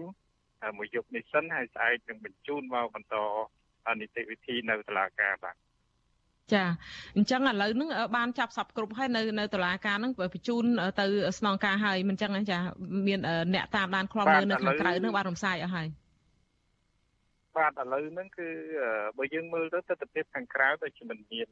[0.77, 3.15] មួយយប់នេះសិនហើយស្អែកនឹងបញ្ជូនមកបន្ត
[4.01, 5.55] នីតិវិធីនៅតុលាការបាទ
[6.53, 6.63] ចា
[7.15, 10.63] អញ្ចឹងឥឡូវហ្នឹងបានចាប់សពគ្រប់ហើយនៅនៅតុលាការហ្នឹងបញ្ជូន
[10.99, 11.05] ទៅ
[11.39, 12.59] ស្នងការហើយមិនចឹងចា
[13.07, 13.19] មាន
[13.53, 15.87] អ្នកតាមដានខ្លំមើលនៅខាងក្រៅហ្នឹងបានរំសាយអស់ហើយ
[17.57, 18.49] បាទឥឡូវហ្នឹងគឺ
[19.17, 21.47] បើយើងមើលទៅទស្សនវិជ្ជាខាងក្រៅដូចជាមិនមាន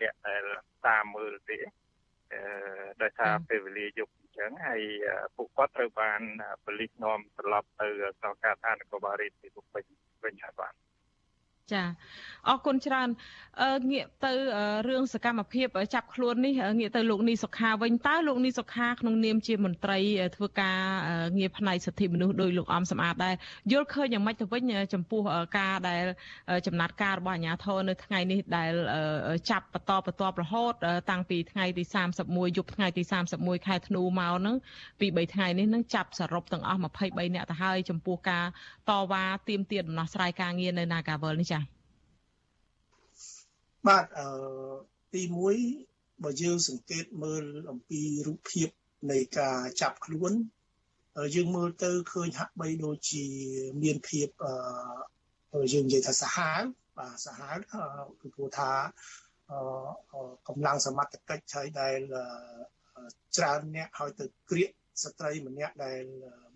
[0.00, 0.42] អ្នកដែល
[0.88, 1.58] តាមមើលទេ
[2.32, 2.40] អឺ
[3.02, 4.82] ដោយសារពេលវេលាយប់អញ្ចឹងហើយ
[5.36, 6.20] ពួកគាត់ត្រូវបាន
[6.64, 7.88] ប៉ូលីសនាំត្រឡប់ទៅ
[8.18, 9.84] ស្នងការដ្ឋាននគរបាលរាជធានីភ្នំពេញ
[10.24, 10.72] វិញហើយបាទ
[11.72, 11.82] ចា
[12.48, 13.08] អរគុណច្រើន
[13.92, 14.32] ងាកទៅ
[14.88, 19.98] រឿងសកម្មភាពចាប់ខ្លួននេះងាកទៅលោកនីសុខាវិញតើលោកនីសុខាក្នុងនាមជាមន្ត្រី
[20.36, 20.78] ធ្វើការ
[21.38, 23.34] ងារផ្នែកសិទ្ធិមនុស្សដោយលោកអំសំអាតដែរ
[23.72, 24.62] យល់ឃើញយ៉ាងម៉េចទៅវិញ
[24.94, 25.20] ចំពោះ
[25.58, 26.04] ការដែល
[26.66, 28.72] ចំណាត់ការរបស់អាជ្ញាធរនៅថ្ងៃនេះដែល
[29.50, 30.72] ចាប់បន្តបន្ទាប់រហូត
[31.10, 31.82] តាំងពីថ្ងៃទី
[32.20, 33.02] 31យប់ថ្ងៃទី
[33.34, 34.56] 31ខែធ្នូមកហ្នឹង
[35.00, 38.44] ពី3ថ្ងៃនេះនឹងចាប់សរុបទាំងអស់23នាក់ទៅហើយចំពោះការ
[38.90, 41.57] តវ៉ាទាមទារដំណោះស្រាយការងារនៅ Nagawal នេះចា៎
[43.86, 44.28] បាទអឺ
[45.14, 45.22] ទី
[45.72, 48.68] 1បើយើងសង្កេតមើលអំពីរូបភាព
[49.10, 50.32] នៃការចាប់ខ្លួន
[51.34, 53.24] យើងមើលទៅឃើញហាក់បីដូចជា
[53.82, 54.28] មានភាព
[55.54, 56.62] អឺយើងនិយាយថាសាហាវ
[56.98, 57.56] បាទសាហាវ
[58.20, 58.70] គឺព្រោះថា
[60.48, 61.98] កម្លាំងសមត្ថកិច្ចហើយដែល
[63.36, 64.70] ច្រើនអ្នកហើយទៅក្រៀក
[65.02, 66.02] ស្ត្រីម្នាក់ដែល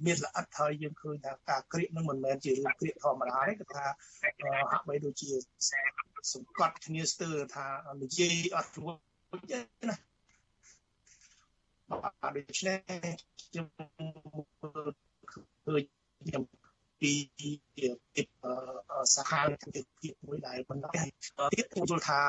[0.07, 3.85] មានល្អិតហើយយើងឃើញថាការក្រៀកនឹងមិនមែនជារឿងក្រៀកធម្មតាទេគឺថា
[4.73, 5.31] ហាក់បីដូចជា
[6.33, 7.67] សង្កត់គ្នាស្ទើរថា
[8.03, 9.97] និយាយអត់រួចទេណា
[11.91, 12.79] បាទដូច្នេះ
[13.43, 13.67] ខ្ញុំ
[15.67, 15.83] ឃើញ
[16.27, 16.43] ខ្ញុំ
[17.01, 17.49] ពីពី
[19.15, 19.41] សាខា
[19.77, 20.91] ទៅភាពមួយដែលបណ្ដា
[21.53, 22.21] ទៀតខ្ញុំយល់ថា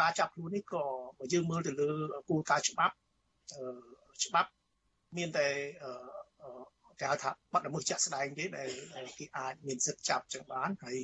[0.00, 0.84] ការចាប់ខ្លួននេះក៏
[1.18, 1.88] បើយើងមើលទៅលើ
[2.28, 2.94] គោលការណ៍ច្បាប់
[4.24, 4.50] ច្បាប់
[5.16, 5.46] មានតែ
[7.00, 10.98] គេហៅថាបាត់ល្មើសជាក់ស្ដែងទេដែលគេអាចមានសិទ្ធិចាប់ចឹងបានហើយ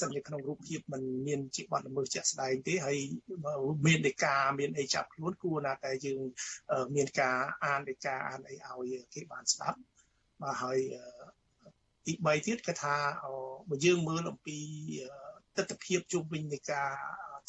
[0.00, 2.98] សិនជាក្នុងរូបភាពมันមានជាបាត់ល្មើសជាក់ស្ដែងទេហើយ
[3.86, 6.20] មានដីកាមានអីចាប់ខ្លួនគួរណាតែយើង
[6.96, 9.78] មានការអានដីកាអានអីឲ្យគេបានស្ដាប់
[10.42, 10.78] បាទហើយ
[12.06, 12.94] ទី3ទៀតគឺថា
[13.68, 14.58] បើយើងមើលអំពី
[15.56, 16.90] ទស្សនវិជ្ជាជុំវិញនៃការ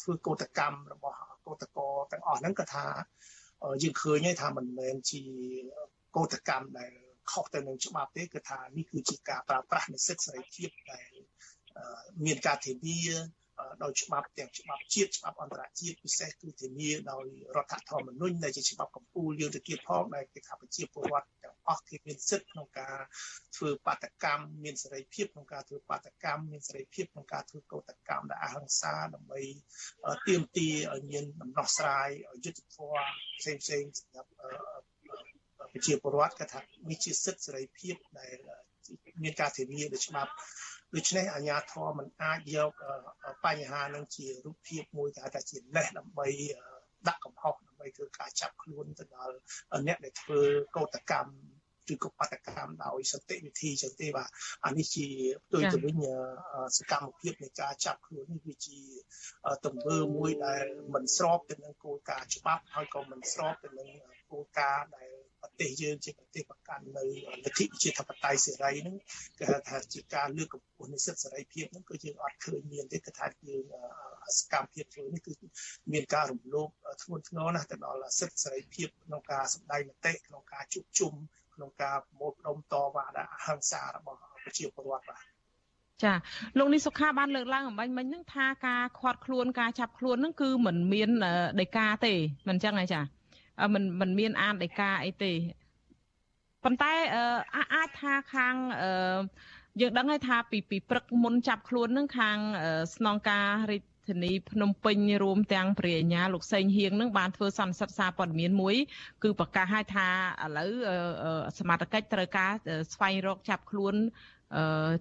[0.02, 2.84] ធ្វើកោតកម្មរបស់កោតកោទាំងអស់ហ្នឹងគឺថា
[3.82, 5.22] យើងឃើញហើយថាមិនមែនជា
[6.16, 6.92] កោតកម្មដែល
[7.30, 11.10] ខុសទៅនឹងច្បាប់ទេគឺថានេះគឺជាការប្រើប្រាស់នូវសិទ្ធិសេរីភាពដែល
[12.24, 13.02] មានការធានា
[13.82, 22.98] ដោយច្បាប់ទាំងច្បាប់ជាតិច្បាប់អន្តរជាតិពិសេសគឺធានាដោយរដ្ឋធម្មនុញ្ញដែលជាច្បាប់កម្ពុជាយើងទៅទៀតផងដែលគេថាប្រជាពលរដ្ឋទាំង អស់គេមានសិទ្ធិក្នុងការ
[23.56, 29.40] ធ្វើបាតកម្មមានសេរីភាពក្នុងការធ្វើបាតកម្មមានសេរីភាពក្នុងការធ្វើកោតកម្មដែលអហិង្សាដើម្បី
[30.28, 32.08] ទាមទារឲ្យមានដំណោះស្រាយ
[32.44, 33.04] យុត្តិធម៌
[33.40, 34.30] ផ្សេងផ្សេងសម្រាប់
[35.72, 36.60] ប្រជាពលរដ្ឋគាត់ថា
[36.90, 38.36] នេះជាសិទ្ធិសេរីភាពដែល
[39.22, 40.32] មានការធានាដោយច្បាប់
[40.96, 42.70] ដូច្នេះអាជ្ញាធរមិនអាចយក
[43.44, 46.28] បញ្ហានឹងជារូបភាពមួយគេហៅថាជាលេសដើម្បី
[47.08, 49.36] ដាក់កំហុសដើម្បីធ្វើការចាប់ខ្លួនទៅដល់
[49.86, 50.40] អ្នកដែលធ្វើ
[50.76, 51.32] កោតកម្ម
[51.92, 54.28] ឬក៏បាតកម្មដោយសន្តិវិធីចឹងទេបាទ
[54.66, 55.06] អានេះជា
[55.46, 55.96] ផ្ទុយទៅវិញ
[56.78, 58.80] សកម្មភាពនៃការចាប់ខ្លួននេះវាជា
[59.66, 60.64] ទង្វើមួយដែល
[60.94, 63.88] មិនស្របទៅនឹងគោលការណ៍ច្បាប់ហើយក៏មិនស្របទៅនឹង
[64.30, 65.08] គោលការណ៍ដែល
[65.42, 67.04] ប្រទេសយើងជាប្រទេសប្រកាន់នៅ
[67.44, 68.96] លទ្ធិប្រជាធិបតេយ្យសេរីហ្នឹង
[69.38, 73.64] គេហៅថាជាការលើកកម្ពស់នៃសិទ្ធិសេរីភាពហ្នឹងគឺយើងអត់ឃើញមានទេគឺថាយើង
[74.38, 75.32] សកម្មភាពធ្វើនេះគឺ
[75.92, 76.68] មានការរំលោភ
[77.02, 81.14] ធ្ងន់ធ្ងរណាស់ទៅដល់សិទ្ធិសេរីភាពក្នុងការសម្ដែងមតិក្នុងការជួបជុំ
[81.58, 85.22] ក្នុងការប្រមូលផ្ដុំតវ៉ាដល់អហិង្សារបស់ប្រជាពលរដ្ឋបាទ
[86.04, 86.12] ចា
[86.58, 91.10] លោកនេះសុខាបានលើកឡើងអំបញ្ញមិញហ្នឹងថាការខាត់ខ្លួនការចាប់ខ្លួនហ្នឹងគឺមិនមាន
[91.60, 92.14] ដីកាទេ
[92.48, 93.00] មិនអញ្ចឹងហ៎ចា
[93.74, 95.32] មិនមិនមានអានដីកាអីទេ
[96.64, 96.92] ប៉ុន្តែ
[97.74, 98.54] អាចថាខាង
[99.80, 102.38] យើងដឹងហើយថាពីពីព្រឹកមុនចាប់ខ្លួននឹងខាង
[102.96, 108.76] ស្នងការរាជ ធានីភ្នំពេញរួមទាំងព្រះអញ្ញាលោកសេងហៀងនឹងបានធ្វើសន្និសីទសារព័ត៌មានមួយ
[109.22, 110.08] គឺប្រកាសឲ្យថា
[110.44, 110.70] ឥឡូវ
[111.58, 112.50] សមត្ថកិច្ចត្រូវការ
[112.92, 113.94] ស្វែងរកចាប់ខ្លួន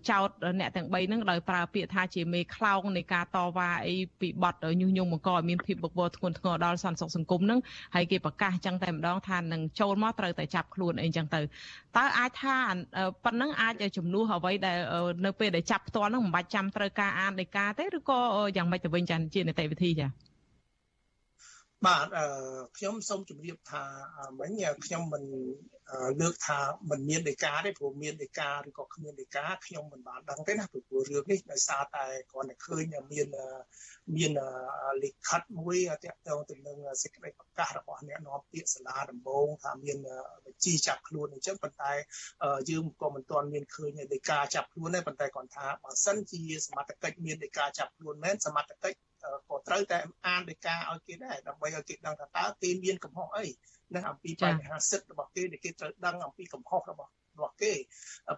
[0.10, 0.30] ចោត
[0.60, 7.60] អ្នកទាំង3ហ្នឹងដោយប្រើពាក្យថាជាមេខ្លោងនៃការតវ៉ាអីពីបទញុះញង់បង្កឲ្យមានភាពបកបោធ្ងន់ធ្ងរដល់សន្តិសុខសង្គមហ្នឹង
[7.96, 11.42] ហើយគេប្រកាសចឹងតែម្ដងថានឹងចូលមកត្រូវតែចាប់ខ្លួនអីចឹងទៅ
[11.98, 12.56] តើអាចថា
[13.24, 14.78] ប៉ុណ្ណឹងអាចជំនួសអ្វីដែល
[15.26, 18.20] នៅពេលដែលចាប់ផ្ទាល់ហ្នឹងមិនបាច់ចាំត្រូវការអានដីកាទេឬក៏
[18.58, 20.08] យ៉ាងម៉េចទៅវិញចាជានីតិវិធីចា
[21.86, 22.08] បាទ
[22.78, 23.84] ខ្ញុំសូមជម្រាបថា
[24.40, 24.52] មិញ
[24.86, 25.24] ខ្ញុំមិន
[26.22, 26.60] លើកថា
[26.90, 33.28] มันមានដីកាទេព្រោះមានដីកាឬក៏គ្មានដីកាខ្ញុំមិនបានដឹងទេណាព្រោះរឿងនេះដោយសារតែគ្រាន់តែឃើញមាន
[34.16, 34.32] មាន
[35.04, 39.98] លិខិតមួយទាក់ទងទៅនឹងសេចក្តីប្រកាសរបស់អ្នកនាំពាក្យសាលាដំបងថាមាន
[40.46, 41.92] បញ្ជីចាប់ខ្លួនអញ្ចឹងប៉ុន្តែ
[42.70, 48.98] យើងក៏មិនទាន់មានឃើញដីកាចាប់ខ្លួនទេប៉ុន្តែគាត់ថាបើសិនជាសមត្ថកិច្ចមានដីកាចាប់ខ្លួនមែនសមត្ថកិច្ច
[49.50, 49.98] ក៏ត្រូវតែ
[50.28, 53.48] អានដីកាឲ្យគេដែរដើម្បីឲ្យគេដឹងថាតើគេមានកំហុសអី
[53.96, 57.73] នឹងអំពីបញ្ហាសិទ្ធិរបស់គេដែលគេត្រូវដឹងអំពីកំហុសរបស់ របស់គេ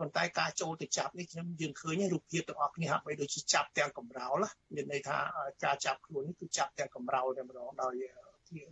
[0.01, 4.45] ប៉ុន្តែការចូលទៅចាប់នេះខ្ញុំយើងឃើញរូបភាពទាំងអស់គ្នាហាក់បីដូចជាចាប់ទាំងកំរោល
[4.75, 5.19] មានន័យថា
[5.65, 7.95] ការចាប់ខ្លួននេះគឺចាប់ទាំងកំរោលតែម្ដងដោយ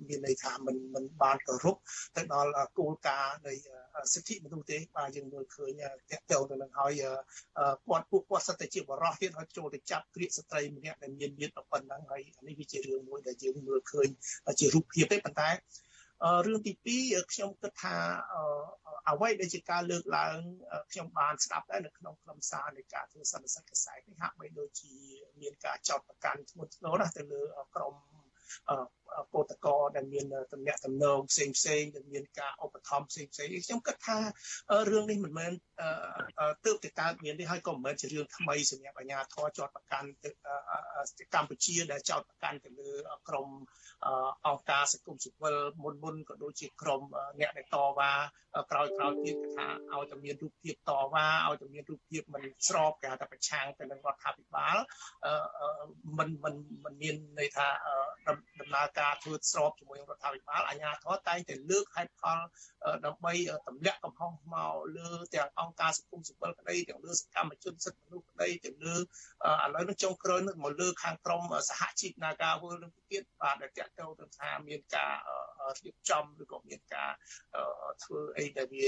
[0.09, 1.77] មានន័យថាมันมันបានគោរព
[2.17, 3.55] ទៅដល់គោលការណ៍នៃ
[4.15, 5.71] សិទ្ធិមនុស្សទេបាទយើងមើលឃើញ
[6.11, 7.03] តកតទៅនឹងហើយ
[7.89, 14.09] គាត់ពួកគាត់សិតតែជាបរិសុទ្ធទៀតហើយចូលទៅចាប់គ្រាកស្ត្រីម្នាក់ដែលមានមានប៉ុណ្ណឹងហើយនេះវាជារឿងមួយដែលយើងមើលឃើញ
[14.61, 15.51] ជារូបភាពទេប៉ុន្តែ
[16.46, 17.98] រឿងទី2ខ្ញុំគិតថា
[19.10, 20.38] អ្វីដែលជាការលើកឡើង
[20.92, 24.94] ខ្ញុំបានស្ដាប់ដែរនៅក្នុងខ្លឹមសារនៃការធ្វើសន្និសីទកសែតនេះហាក់បីដូចជា
[25.42, 27.42] មានការចោទប្រកាន់ធ្ងន់ធ្ងរណាស់ទៅលើ
[27.76, 27.94] ក្រុម
[29.34, 34.18] កោតកោដែលមានតំណែងតំណងផ្សេងផ្សេងដែលមានការឧបត្ថម្ភផ្សេងផ្សេងខ្ញុំគិតថា
[34.92, 35.52] រឿងនេះមិនមែន
[36.66, 40.30] ទើបតែកើតមានទេហើយក៏មិនមែនជារឿងថ្មីសម្រាប់អាជ្ញាធរជាប់ប្រកាន់ទៅ
[41.36, 42.90] កម្ពុជាដែលចោទប្រកាន់ទៅលើ
[43.30, 43.48] ក្រម
[44.48, 47.02] អង្គការសង្គមស៊ីវិលមុនមុនក៏ដូចជាក្រម
[47.40, 48.12] អ្នកដែលតវ៉ា
[48.72, 54.78] ក្រោយក្រោយទៀតគេថាឲ្យតែមានរូបភាពតវ៉ាឲ្យតែមានរូបភាពមិនស្របគេហៅថាប្រឆាំងទៅនឹងរដ្ឋាភិបាល
[56.18, 56.56] មិនមិន
[56.86, 57.68] មិនមានន័យថា
[58.28, 62.40] ដំណើរការធ្វើស្របជាមួយរដ្ឋាភិបាលអាជ្ញាធរតែងតែលើកហេតុផល
[63.06, 63.34] ដើម្បី
[63.68, 69.02] ទម្លាក់កំហុសមកលើទាំងអង្គការសង្គមស៊ីវិលក្តីទាំងលើសកម្មជនសិទ្ធិមនុស្សក្តីទាំងលើឥ
[69.76, 75.14] ឡូវនេះចុងក្រោយនេះមកលើខាងក្រមសហជីព Nagawal នឹងទៀតបាទដែលតាក់ទងទៅថាមានការ
[75.84, 77.12] រៀបចំឬក៏មានការ
[78.04, 78.88] ធ្វើអីដែលវា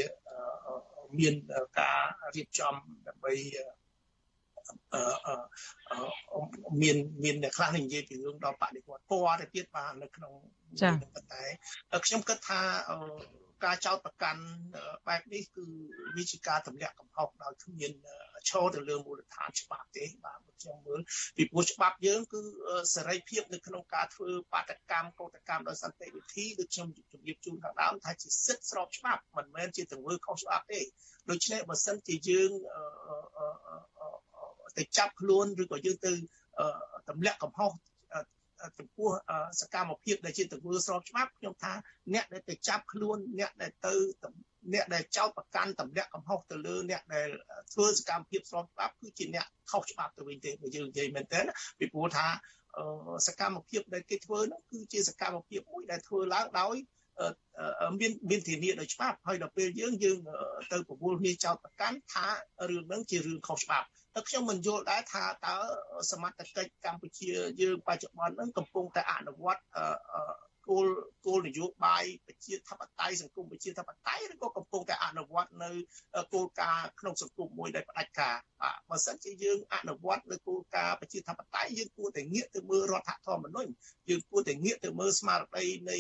[1.20, 1.36] មាន
[1.80, 2.02] ការ
[2.36, 2.74] រៀបចំ
[3.08, 3.34] ដើម្បី
[6.82, 10.34] មានមានអ្នកខ្លះនិយាយពីរឿងដល់បដិវត្តពណ៌ទៅទៀតបាទនៅក្នុង
[10.82, 10.94] ចា៎
[11.34, 11.44] តែ
[12.06, 12.62] ខ្ញុំគិតថា
[13.66, 14.42] ការចោតប្រកាន់
[15.08, 15.66] បែបនេះគឺ
[16.18, 17.92] វាជាការទម្លាក់កំហុសដោយគ្មាន
[18.50, 21.00] ឈរទៅលើមូលដ្ឋានច្បាប់ទេបាទខ្ញុំមើល
[21.38, 22.42] ពីព្រោះច្បាប់យើងគឺ
[22.96, 30.82] សេរីភាពនៅក្នុងការធ្វើបាតកម្មកោតកម្មដោយសន្តិវិធីដូចខ្ញុំជម្រាបជូនខាងដើមថាជាសិទ្ធិស្របច្បាប់មិនមែនជាទង្វើខុសច្បាប់ទេ
[31.30, 32.52] ដូច្នេះបើសិនជាយើង
[34.80, 36.12] ទៅចាប់ខ្លួនឬក៏យើងទៅ
[37.10, 37.72] ទម្លាក់កំហុស
[38.80, 39.10] ចំពោះ
[39.62, 41.74] សកម្មភាពដែលជាទង្វើស្របច្បាប់ខ្ញុំថា
[42.14, 43.94] អ្នកដែលទៅចាប់ខ្លួនអ្នកដែលទៅ
[44.74, 47.30] អ្នកដែលចោទប្រកាន់ទម្លាក់កំហុសទៅលើអ្នកដែល
[47.74, 51.44] ធ្វើសកម្មភាពស្របច្បាប់គឺជាអ្នកខុសច្បាប់ទៅវិញទេបើយើងនិយាយមែនទែន
[51.80, 52.28] ពីព្រោះថា
[53.28, 56.76] សកម្មភាពដែលគេធ្វើនោះគឺជាសកម្មភាពមួយដែលធ្វើឡើងដោយ
[58.00, 60.18] មានមានធានាដោយច្បាប់ហើយដល់ពេលយើងយើង
[60.72, 62.26] ទៅប្រមូលគ្នាចោតប្រកាន់ថា
[62.70, 65.56] រឿងហ្នឹងជារឿងខុសច្បាប់តែខ្ញុំមិនយល់ដែរថាតើ
[66.12, 67.30] សមត្ថកិច្ចកម្ពុជា
[67.62, 69.62] យើងបច្ចុប្បន្នហ្នឹងកំពុងតែអនុវត្ត
[70.70, 70.88] គោល
[71.26, 75.72] គោលនយោបាយប្រជាធិបតេយ្យសង្គមប្រជាធិបតេយ្យឬក៏កំពុងតែអនុវត្តនៅ
[76.34, 83.70] គោលការណ៍ក្នុងសង្គមមួយដែលផ្ដាច់ការបាទបើសិនជាយើងអនុវត្តនៅគោលការណ៍ប្រជាធិបតេយ្យយើងគួរតែងាកទៅមើលរដ្ឋធម្មនុញ្ញ
[84.10, 85.98] យើងគួរតែងាកទៅមើលស្មារតីនៃ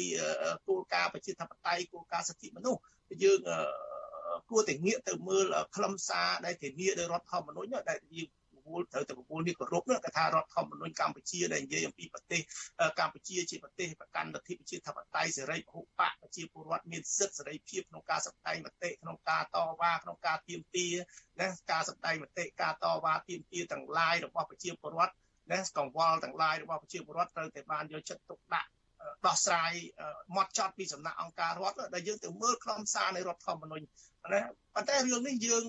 [0.67, 2.82] គោលការណ៍ប្រជាធិបតេយ្យគោលការណ៍សិទ្ធិមនុស្ស
[3.24, 3.39] យើង
[4.49, 5.45] គួរតែងាកទៅមើល
[5.76, 8.30] ខ្លឹមសារដែលធានាដោយរដ្ឋធម្មនុញ្ញដែលយើង
[8.70, 12.41] វល់ត្រូវតែប្រមូលនេះគោរពនោះគេថារដ្ឋធម្មនុញ្ញកម្ពុជាដែលនិយាយអំពីប្រទេស
[12.99, 20.93] កម្ពុជាជាប្រទេសប្រកាន់លទ្ធិប្រជាធិបតេយ្យសេរីពហុបកប្រជាពលរដ្ឋមានសិទ្ធិសេរីភាពក្នុងការសម្ដែងមតិក្នុងការតវ៉ាក្នុងការទាមទារ
[21.39, 25.13] ណាការសម្ដែងមតិការតវ៉ាទាមទារទាំងឡាយរបស់ប្រជាពលរដ្ឋ
[25.51, 28.70] ណាកង្វល់ទាំងឡាយរបស់ប្រជាពលរដ្ឋត្រូវតែបានយកចិត្តទុកដាក់
[29.26, 29.72] ដោះស្រាយ
[30.38, 33.86] មកចត់ពីសំណាក់អង្គការរដ្ឋដែលយើងទៅមើលខ្លឹមសារនៃរដ្ឋធម្មនុញ្ញ
[34.34, 34.41] ណា
[34.76, 35.63] ប៉ុន្តែរឿងនេះយើង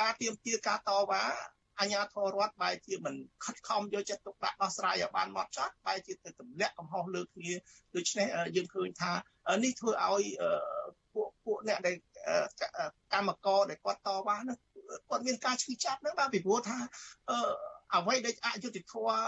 [0.00, 1.22] ការទៀមទាការតវ៉ា
[1.80, 3.14] អញ្ញាធររដ្ឋបែរជាមិន
[3.44, 7.52] ខិតខំយកចិត្តទុកដាក់ដោះស្រាយឲ្យបានមកចត់បែរជាទៅទម្លាក់កំហុសលើគ្នា
[7.96, 9.12] ដូច្នេះយើងឃើញថា
[9.64, 10.22] នេះធ្វើឲ្យ
[11.14, 11.96] ពួកពួកអ្នកដែល
[13.14, 14.56] កម្មករដែលគាត់តវ៉ានោះ
[15.08, 16.78] គាត់មានការឈឺចាប់ហ្នឹងបាទពីព្រោះថា
[17.94, 19.18] អ្វីដែលអយុត្តិធម៌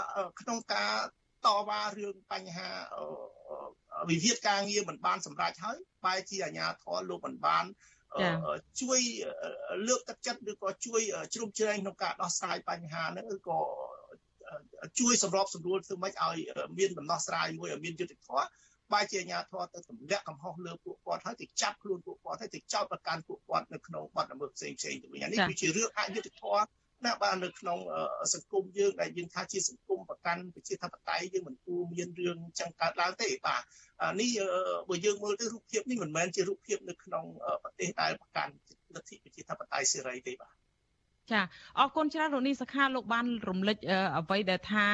[0.41, 0.93] ក្នុងការ
[1.47, 2.69] តវ៉ារឿងបញ្ហា
[4.11, 7.65] វិវាទការងារមិនបានសម្រេចហើយបែរជាអាជ្ញាធរលោកមិនបាន
[8.81, 9.01] ជួយ
[9.89, 11.01] លើកទឹកចិត្តឬក៏ជួយ
[11.35, 13.59] ជ្រោមជ្រែងក្នុងការដោះស្រាយបញ្ហាហ្នឹងឬក៏
[14.99, 16.37] ជួយសម្របសម្រួលធ្វើម៉េចឲ្យ
[16.79, 18.47] មានដំណោះស្រាយមួយឲ្យមានយុត្តិធម៌
[18.93, 26.67] បែរជាអាញាធរទៅទម្លាក់កំហុសលើពួកគាត់ហើយទៅចាប់ខ្លួនពួកគាត់ហើយទៅចោទប្រកាន់ពួកគាត់នៅក្នុងបទល្មើសផ្សេងផ្សេងទៅវិញនេះគឺជារឿងអយុត្តិធម៌
[27.05, 27.79] ណាបាទនៅក្នុង
[28.35, 33.63] សង្គមយើងដែលយើងថាជាសង្គមប្រកាន់ប្រជាធិបតេយ្យយើងមិនគួរមានរឿងចឹងកើតឡើងទេបាទ
[34.21, 34.31] នេះ
[34.89, 37.25] បើយើងមើលទៅរូបភាពនេះមិនមែនជារូបភាពនៅក្នុង
[37.63, 38.53] ប្រទេសដែលប្រកាន់
[38.95, 40.58] លទ្ធិប្រជាធិបតេយ្យសេរីទេបាទ
[41.33, 41.41] ចា
[41.79, 43.77] អរគុណច្រើនលោកនីសខាលោកបានរំលឹក
[44.19, 44.87] អ្វីដែលថា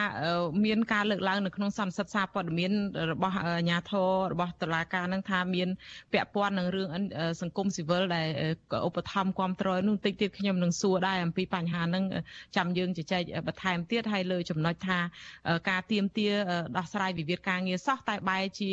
[0.64, 2.72] មានការលើកឡើងនៅក្នុងសន្និសីទសារព័ត៌មាន
[3.12, 5.68] របស់អាជ្ញាធររបស់តុលាការនឹងថាមាន
[6.12, 6.88] ពាក់ព័ន្ធនឹងរឿង
[7.42, 8.28] សង្គមស៊ីវិលដែល
[8.86, 12.04] ឧបត្ថម្ភគ្រប់គ្រងនោះតិចទៀតខ្ញុំនឹងសួរដែរអំពីបញ្ហានឹង
[12.56, 14.98] ចាំយើងជជែកបន្ថែមទៀតហើយលើចំណុចថា
[15.70, 16.28] ការទៀមទា
[16.76, 18.70] ដោះស្រាយវិវាទការងារសោះតែបែរជា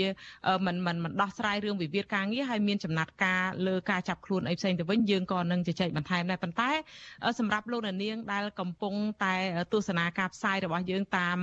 [0.66, 6.72] មិនមិនមិនដោះស្រាយរឿងវិវាទការងារហើយមានចំណាត់ការលើការចាប់ខ្លួនអីផ្សេងទៅវិញយើងក៏នឹងជជែកបន្ថែមដែរប៉ុន្តែ
[7.40, 9.34] សម្សម្រាប់លោកនាងដែលកំពុងតែ
[9.74, 11.38] ទស្សនាការផ្សាយរបស់យើងតាម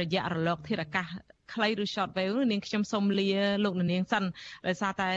[0.00, 1.06] រយៈរលកធាតុអាកាស
[1.54, 3.30] ខ្លីឬ short wave នាងខ្ញុំសូមលា
[3.64, 4.24] លោកនាងសិន
[4.66, 5.10] ដោយសារតែ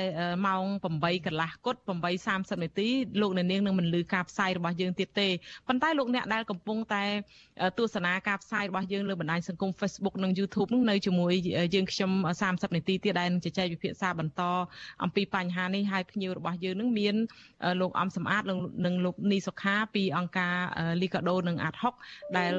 [0.45, 0.63] ម៉ោង
[0.95, 1.79] 8កន្លះគត់
[2.21, 2.88] 8:30នាទី
[3.21, 5.27] លោកនាងនឹងមិនលឺការផ្សាយរបស់យើងទៀតទេ
[5.67, 7.03] ប៉ុន្តែលោកអ្នកដែលកំពុងតែ
[7.77, 11.34] ទស្សនាការផ្សាយរបស់យើងលើបណ្ដាញសង្គម Facebook និង YouTube នឹងនៅជាមួយ
[11.75, 12.11] យើងខ្ញុំ
[12.43, 14.41] 30នាទីទៀតដែលនឹងជជែកវិភាសាបន្ត
[15.03, 17.15] អំពីបញ្ហានេះហើយភ្ញៀវរបស់យើងនឹងមាន
[17.82, 18.43] លោកអំសំអាត
[18.86, 20.55] និងលោកនីសុខាពីអង្គការ
[21.01, 21.75] លីកាដូនិងអាត
[22.05, 22.53] 6ដែល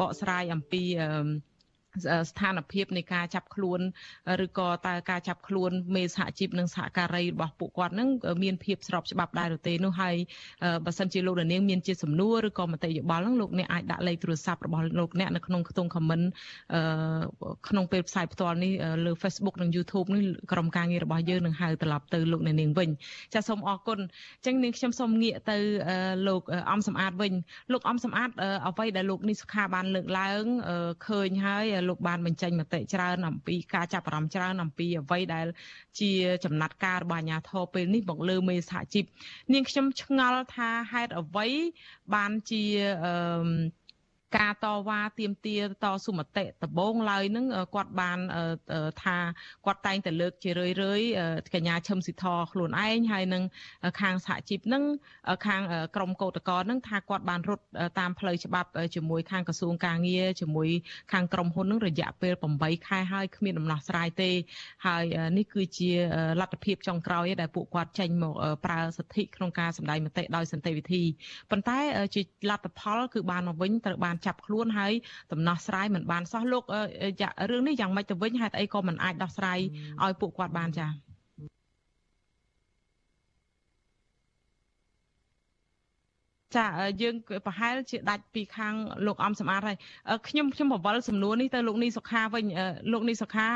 [0.00, 0.82] បកស្រាយអំពី
[2.30, 3.80] ស្ថានភាពនៃការចាប់ខ្លួន
[4.44, 8.08] ឬក៏តើការចាប់ខ្លួនមេសហជីពនិងសហការីរបស់ពួកគាត់នឹង
[8.42, 10.16] មានភាពស្របច្បាប់ដែរឬទេនោះហើយ
[10.84, 16.26] បើសិនជាលោកនាងមានជាសំណួរឬក៏មតិយោបល់នឹងលោកអ្នកអាចដាក់លេខទូរស័ព្ទរបស់លោកអ្នកនៅក្នុងខ្ទង់ comment
[17.68, 18.72] ក្នុងពេលផ្សាយផ្ទាល់នេះ
[19.06, 20.22] លើ Facebook និង YouTube នេះ
[20.52, 22.88] ក្រុមការងាររបស់យើងនឹងហៅត្រឡប់ទៅលោកនាងវិញ
[23.34, 25.56] ចាសសូមអរគុណអញ្ចឹងនាងខ្ញុំសូមងាកទៅ
[26.28, 26.42] លោក
[26.72, 27.32] អំសំអាតវិញ
[27.72, 28.30] លោកអំសំអាត
[28.68, 30.44] អ្វីដែលលោកនេះសុខាបានលើកឡើង
[31.08, 35.46] ឃើញហើយលោកបានបញ្ចេញមតិច្រើនអំពីការចាប់អារម្មណ៍ច្រើនអំពីអ្វីដែល
[36.00, 36.10] ជា
[36.44, 39.04] ចំណាត់ការរបស់អាជ្ញាធរពេលនេះមកលើមេសហជីព
[39.52, 41.46] នាងខ្ញុំឆ្ងល់ថាហេតុអ្វី
[42.14, 42.62] បានជា
[43.04, 43.14] អឺ
[44.38, 48.18] ការតវ៉ាទាមទារតស៊ូមតិដំបងឡើយនឹងគាត់បាន
[49.02, 49.16] ថា
[49.66, 51.00] គាត់តែងតែលើកជារឿយរឿយ
[51.54, 53.42] កញ្ញាឈឹមស៊ីធខ្លួនឯងហើយនឹង
[54.00, 54.84] ខាងសហជីពនឹង
[55.46, 55.62] ខាង
[55.96, 57.64] ក្រមកោតកលនឹងថាគាត់បានរត់
[57.98, 60.68] តាមផ្លូវច្បាប់ជាមួយខាងក្រសួងការងារជាមួយ
[61.12, 64.30] ខាងក្រមហ៊ុននឹងរយៈពេល8ខែហើយគ្មានដំណោះស្រាយទេ
[64.86, 65.04] ហើយ
[65.38, 65.90] នេះគឺជា
[66.40, 71.02] លទ្ធភាពចុងក្រោយដែលពួកគាត់ចេញមកប្រើសិទ្ធិក្នុងការសម្ដែងមតិដោយសន្តិវិធី
[71.50, 71.78] ប៉ុន្តែ
[72.14, 74.92] ជាលទ្ធផលគឺបានមកវិញត្រូវបានចាប់ខ្លួនហើយ
[75.32, 76.64] ដំណោះស្រាយមិនបានសោះលោក
[77.50, 79.58] រឿងនេះយ៉ាងម៉េចទៅវិញហេតុអីក៏មិនអាចដោះស្រាយ
[80.04, 81.04] ឲ្យពួកគាត់បានចា៎
[86.56, 86.66] ចា
[87.02, 87.14] យើង
[87.46, 88.74] ប្រហែលជាដាច់ពីខាង
[89.06, 89.76] លោកអំសំអាតហើយ
[90.28, 92.44] ខ្ញុំខ្ញុំបវល់សំណួរនេះទៅលោកនីសុខាវិញ
[92.92, 93.46] លោកនីសុខា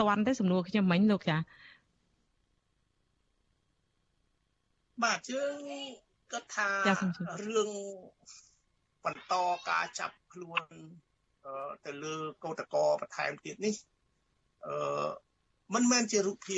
[0.00, 1.36] តន់ទេសំណួរខ្ញុំមិញលោកចា
[5.04, 5.60] បាទយើង
[6.32, 6.68] គិតថា
[7.46, 7.70] រឿង
[9.06, 9.34] បន្ត
[9.70, 10.62] ការចាប់ខ្លួន
[11.86, 13.74] ទៅលើកោតកោបន្ថែមទៀតនេះ
[14.66, 15.08] អឺ
[15.74, 16.54] មិនមែនជារូបភាព